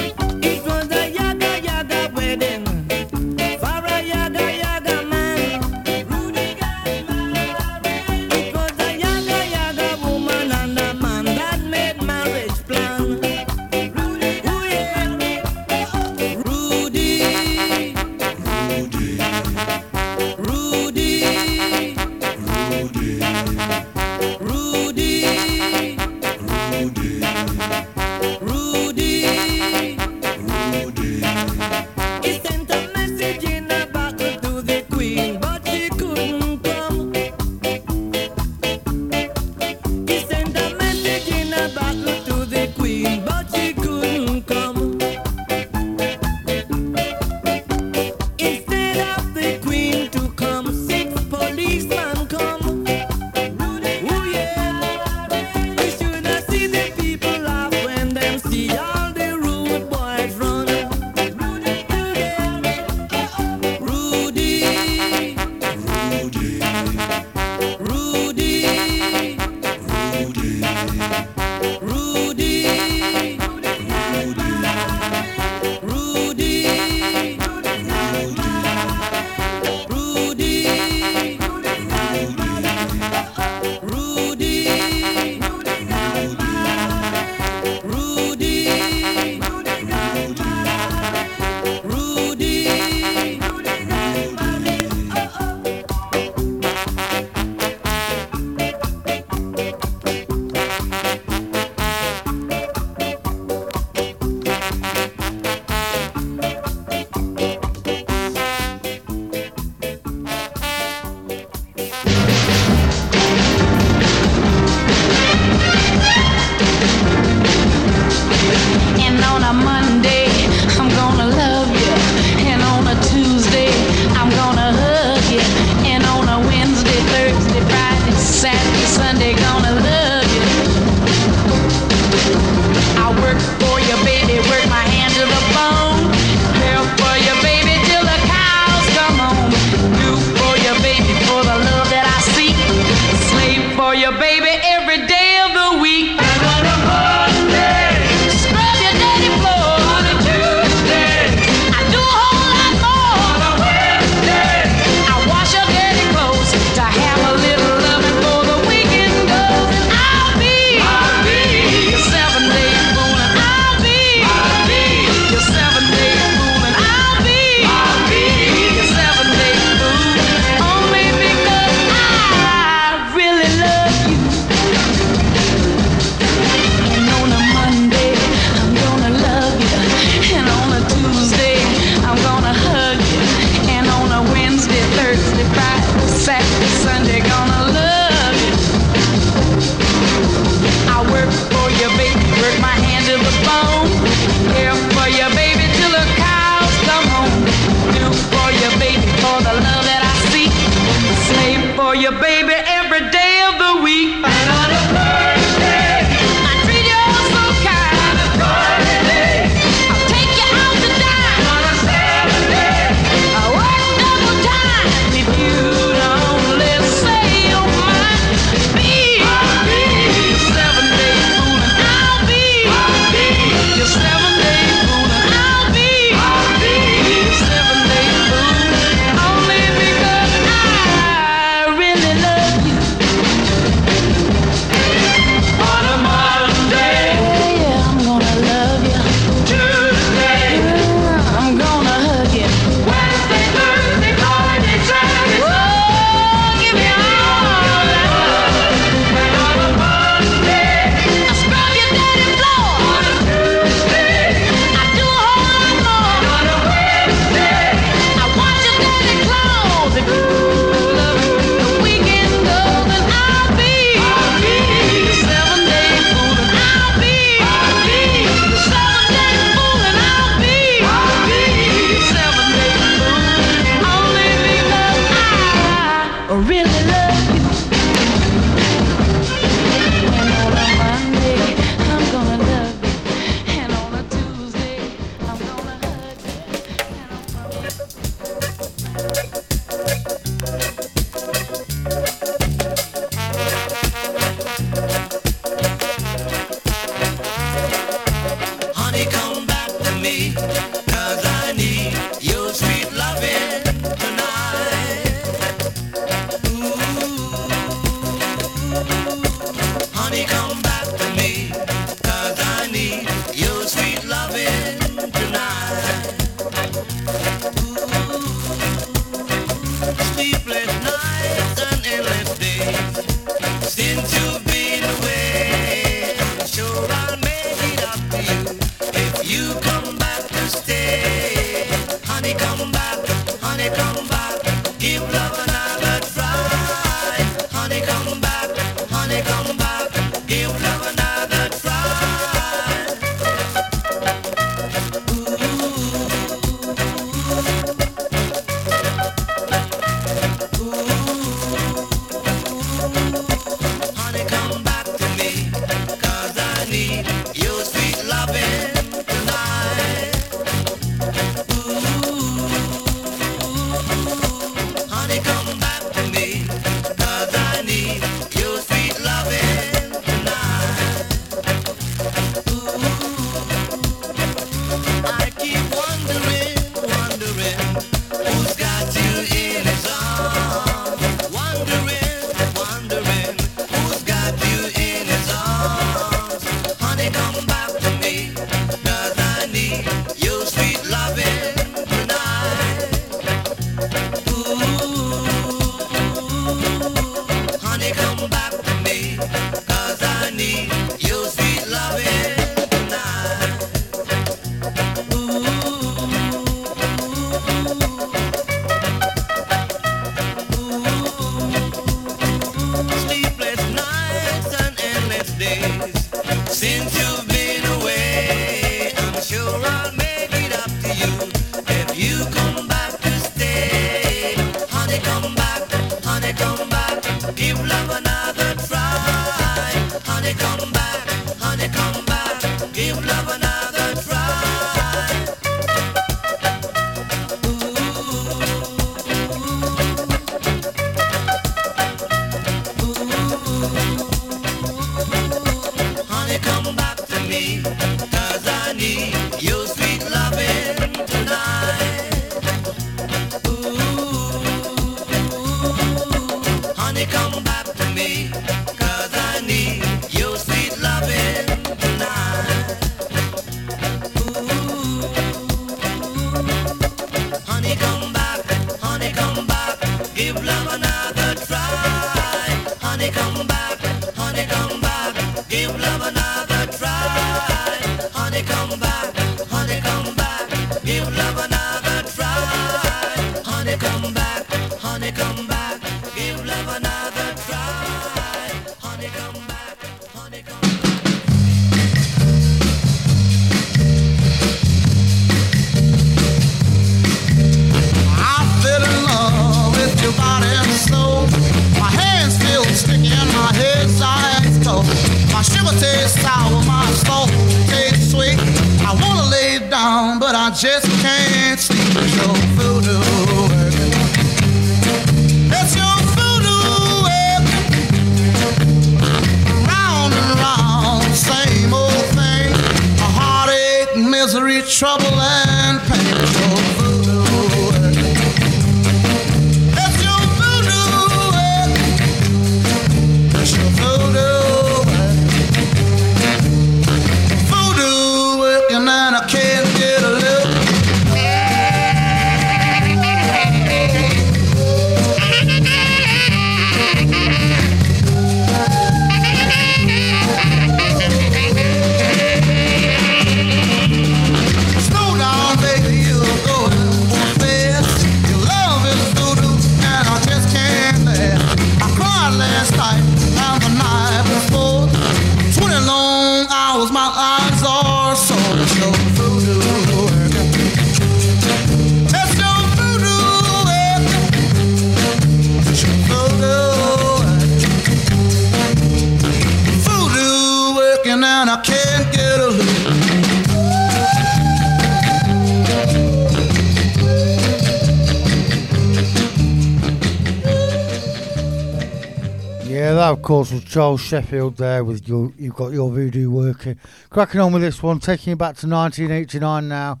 course, 593.28 593.52
was 593.52 593.62
Charles 593.64 594.00
Sheffield 594.00 594.56
there 594.56 594.82
with 594.82 595.06
your, 595.06 595.34
you've 595.36 595.54
got 595.54 595.70
your 595.70 595.90
voodoo 595.90 596.30
working. 596.30 596.78
Cracking 597.10 597.42
on 597.42 597.52
with 597.52 597.60
this 597.60 597.82
one, 597.82 598.00
taking 598.00 598.30
you 598.30 598.36
back 598.36 598.56
to 598.56 598.66
1989 598.66 599.68
now 599.68 600.00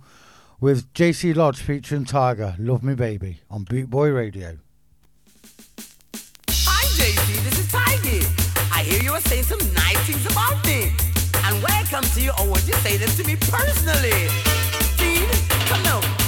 with 0.60 0.90
JC 0.94 1.36
Lodge 1.36 1.60
featuring 1.60 2.06
Tiger, 2.06 2.56
Love 2.58 2.82
Me 2.82 2.94
Baby 2.94 3.42
on 3.50 3.64
Boot 3.64 3.90
Boy 3.90 4.08
Radio. 4.08 4.56
Hi, 6.48 6.86
JC, 6.96 7.44
this 7.44 7.58
is 7.58 7.70
Tiger. 7.70 8.26
I 8.72 8.82
hear 8.82 9.02
you 9.02 9.12
are 9.12 9.20
saying 9.20 9.42
some 9.42 9.60
nice 9.74 9.98
things 10.06 10.24
about 10.24 10.64
me. 10.64 10.90
And 11.44 11.62
when 11.62 11.72
I 11.72 11.84
come 11.90 12.04
to 12.04 12.20
you, 12.22 12.30
or 12.30 12.36
oh, 12.38 12.50
would 12.52 12.66
you 12.66 12.74
say 12.76 12.96
them 12.96 13.10
to 13.10 13.24
me 13.24 13.36
personally. 13.36 14.28
Dean, 14.96 15.28
come 15.68 15.84
on. 15.94 16.27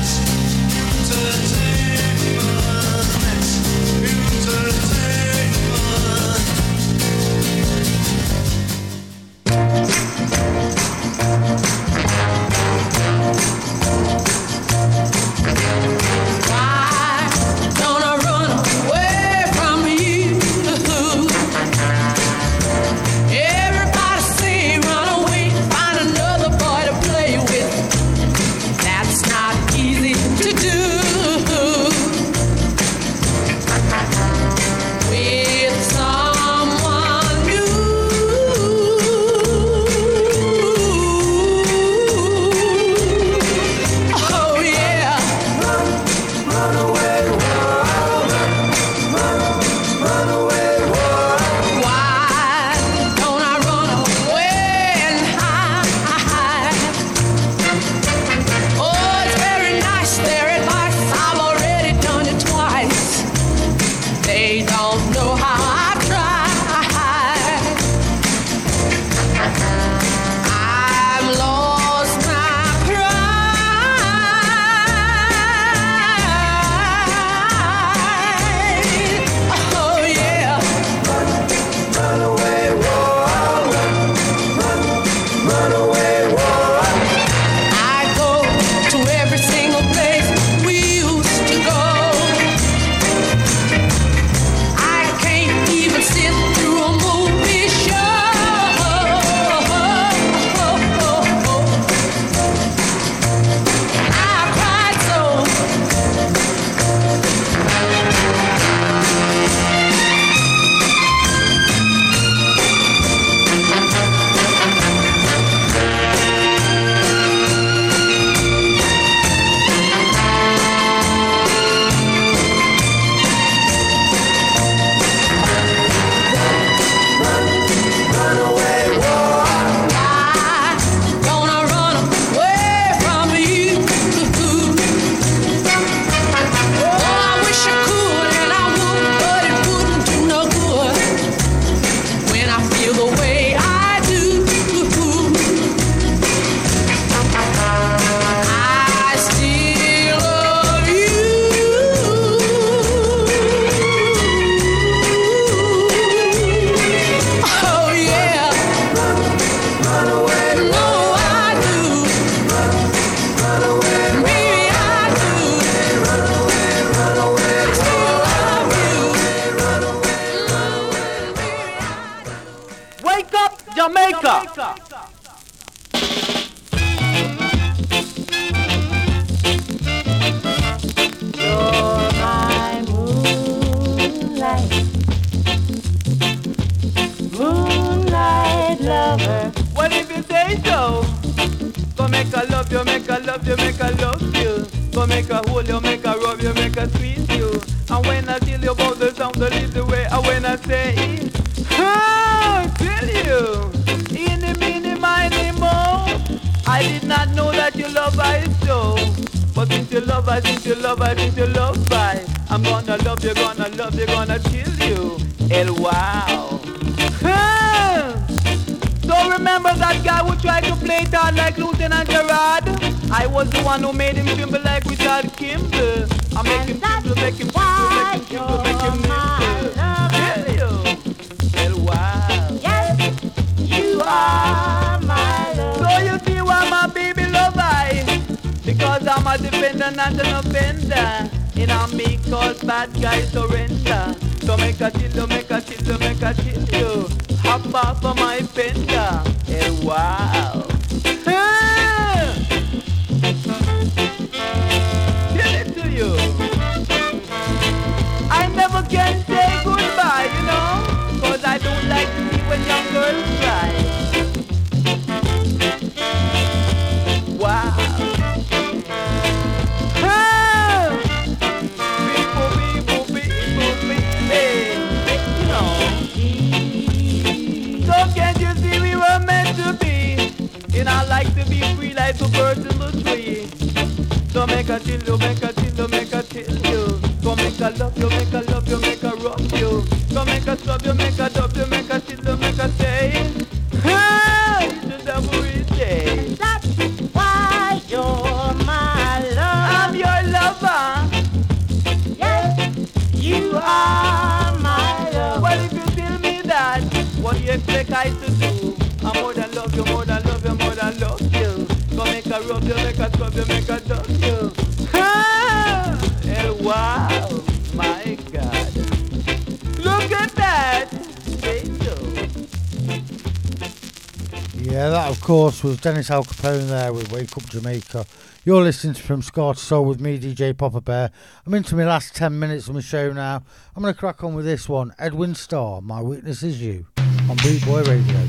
of 325.21 325.27
course, 325.27 325.63
was 325.63 325.79
Dennis 325.79 326.09
Alcapone 326.09 326.65
there 326.65 326.91
with 326.91 327.11
Wake 327.11 327.37
Up 327.37 327.47
Jamaica. 327.47 328.07
You're 328.43 328.63
listening 328.63 328.95
to 328.95 329.03
From 329.03 329.21
Ska 329.21 329.53
to 329.53 329.59
Soul 329.59 329.85
with 329.85 330.01
me, 330.01 330.17
DJ 330.17 330.57
Poppa 330.57 330.81
Bear. 330.81 331.11
I'm 331.45 331.53
into 331.53 331.75
my 331.75 331.85
last 331.85 332.15
10 332.15 332.39
minutes 332.39 332.67
of 332.67 332.73
my 332.73 332.81
show 332.81 333.13
now. 333.13 333.43
I'm 333.75 333.83
going 333.83 333.93
to 333.93 333.99
crack 333.99 334.23
on 334.23 334.33
with 334.33 334.45
this 334.45 334.67
one 334.67 334.95
Edwin 334.97 335.35
Starr, 335.35 335.79
My 335.81 336.01
Weakness 336.01 336.41
Is 336.41 336.59
You, 336.59 336.87
on 337.29 337.37
Boot 337.37 337.63
Boy 337.65 337.83
Radio. 337.83 338.27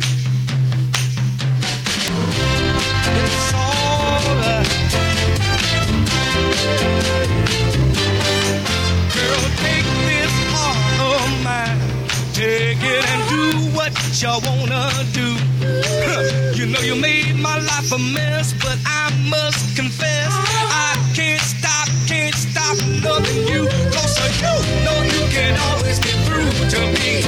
wanna 14.45 15.05
do. 15.13 16.42
You 16.55 16.67
know 16.67 16.81
you 16.81 16.95
made 16.95 17.35
my 17.37 17.59
life 17.59 17.91
a 17.93 17.99
mess, 17.99 18.53
but 18.53 18.79
I 18.85 19.11
must 19.29 19.75
confess 19.75 20.29
I 20.31 20.97
can't 21.15 21.41
stop, 21.41 21.89
can't 22.07 22.35
stop 22.35 22.77
loving 23.03 23.49
you. 23.49 23.67
Cause 23.95 24.19
you 24.21 24.55
know 24.85 24.99
you 25.03 25.23
can 25.33 25.59
always 25.71 25.99
get 25.99 26.15
through 26.27 26.53
to 26.75 26.81
me. 26.97 27.23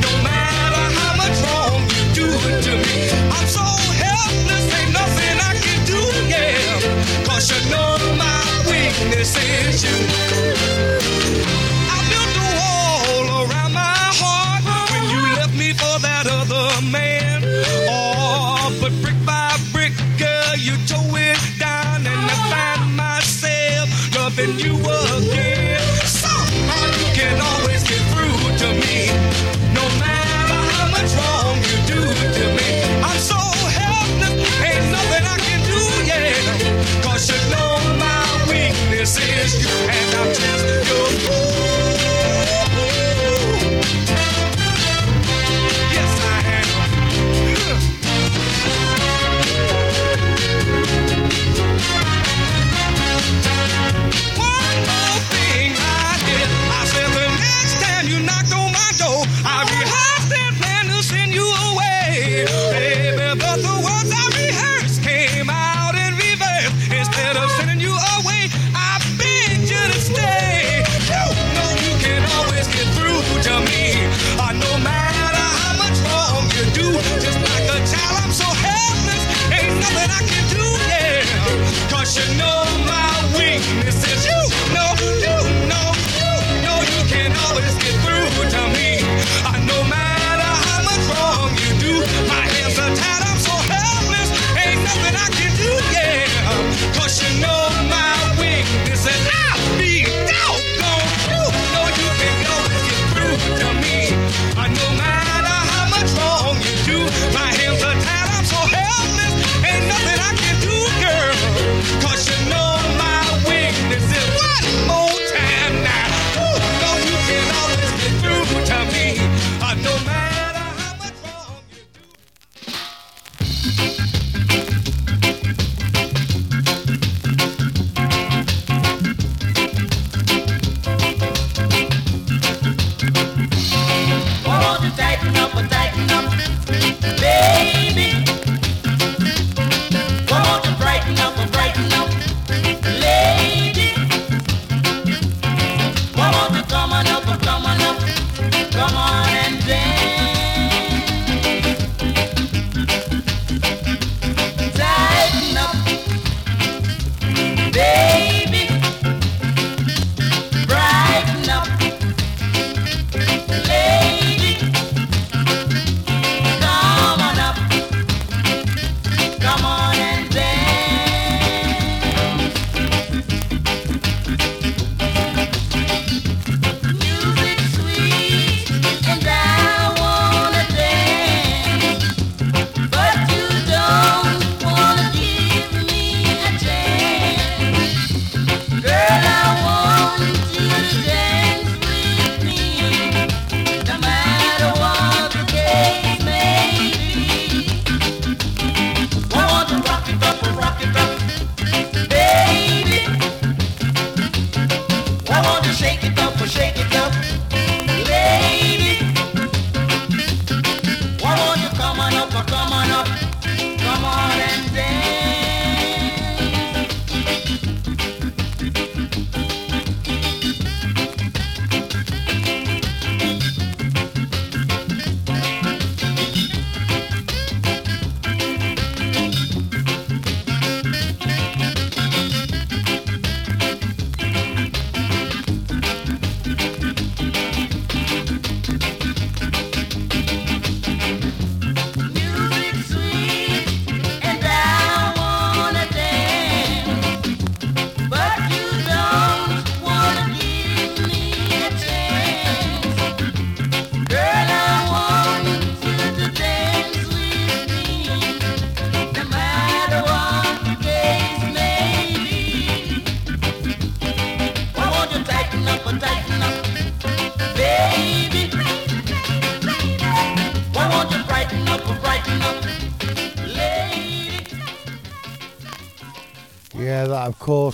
No 0.00 0.10
matter 0.24 0.84
how 0.98 1.14
much 1.22 1.36
wrong 1.44 1.80
you 1.92 2.04
do 2.14 2.26
to 2.66 2.72
me. 2.88 2.98
I'm 3.36 3.46
so 3.46 3.64
helpless, 4.02 4.64
ain't 4.80 4.92
nothing 4.92 5.36
I 5.50 5.52
can 5.64 5.80
do, 5.84 6.00
yeah. 6.32 7.24
Cause 7.28 7.50
you 7.52 7.60
know 7.70 7.98
my 8.16 8.40
weakness 8.70 9.36
is 9.36 9.84
you. 9.84 11.63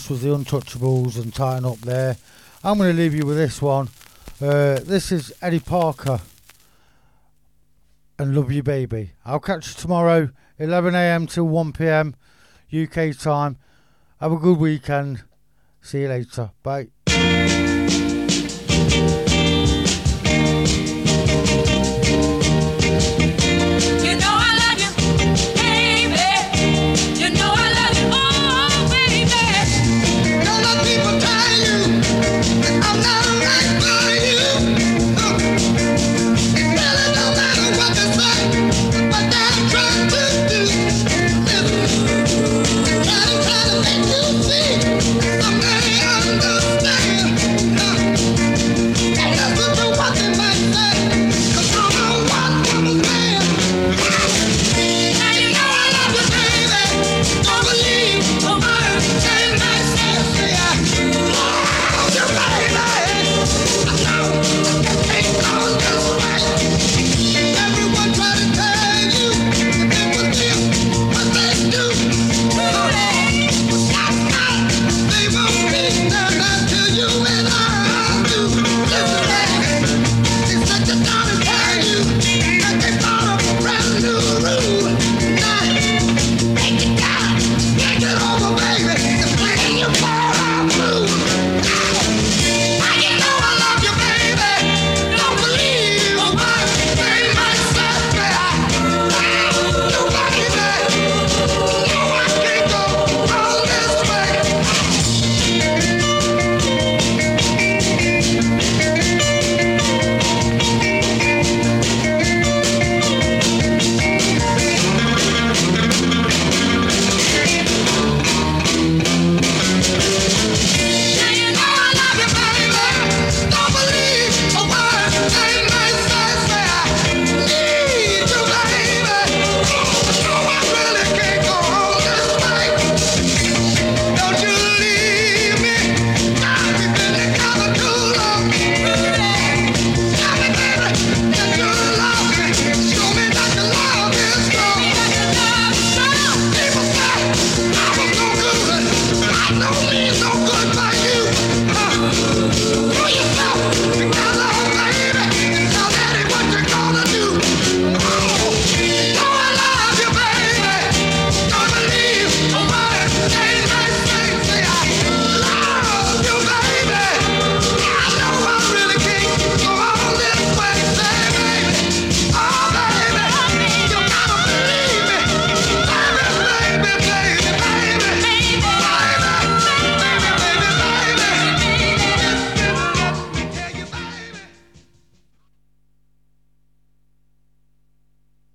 Course 0.00 0.10
was 0.10 0.22
the 0.22 0.28
Untouchables 0.28 1.20
and 1.20 1.34
tying 1.34 1.66
up 1.66 1.78
there. 1.80 2.16
I'm 2.64 2.78
going 2.78 2.94
to 2.94 2.96
leave 2.96 3.14
you 3.14 3.26
with 3.26 3.36
this 3.36 3.60
one. 3.60 3.88
Uh, 4.40 4.80
this 4.80 5.12
is 5.12 5.30
Eddie 5.42 5.60
Parker 5.60 6.20
and 8.18 8.34
Love 8.34 8.50
You 8.50 8.62
Baby. 8.62 9.10
I'll 9.26 9.40
catch 9.40 9.68
you 9.68 9.74
tomorrow, 9.74 10.30
11am 10.58 11.30
till 11.30 11.46
1pm 11.46 12.14
UK 12.72 13.14
time. 13.18 13.58
Have 14.20 14.32
a 14.32 14.36
good 14.36 14.58
weekend. 14.58 15.24
See 15.82 16.02
you 16.02 16.08
later. 16.08 16.52
Bye. 16.62 16.99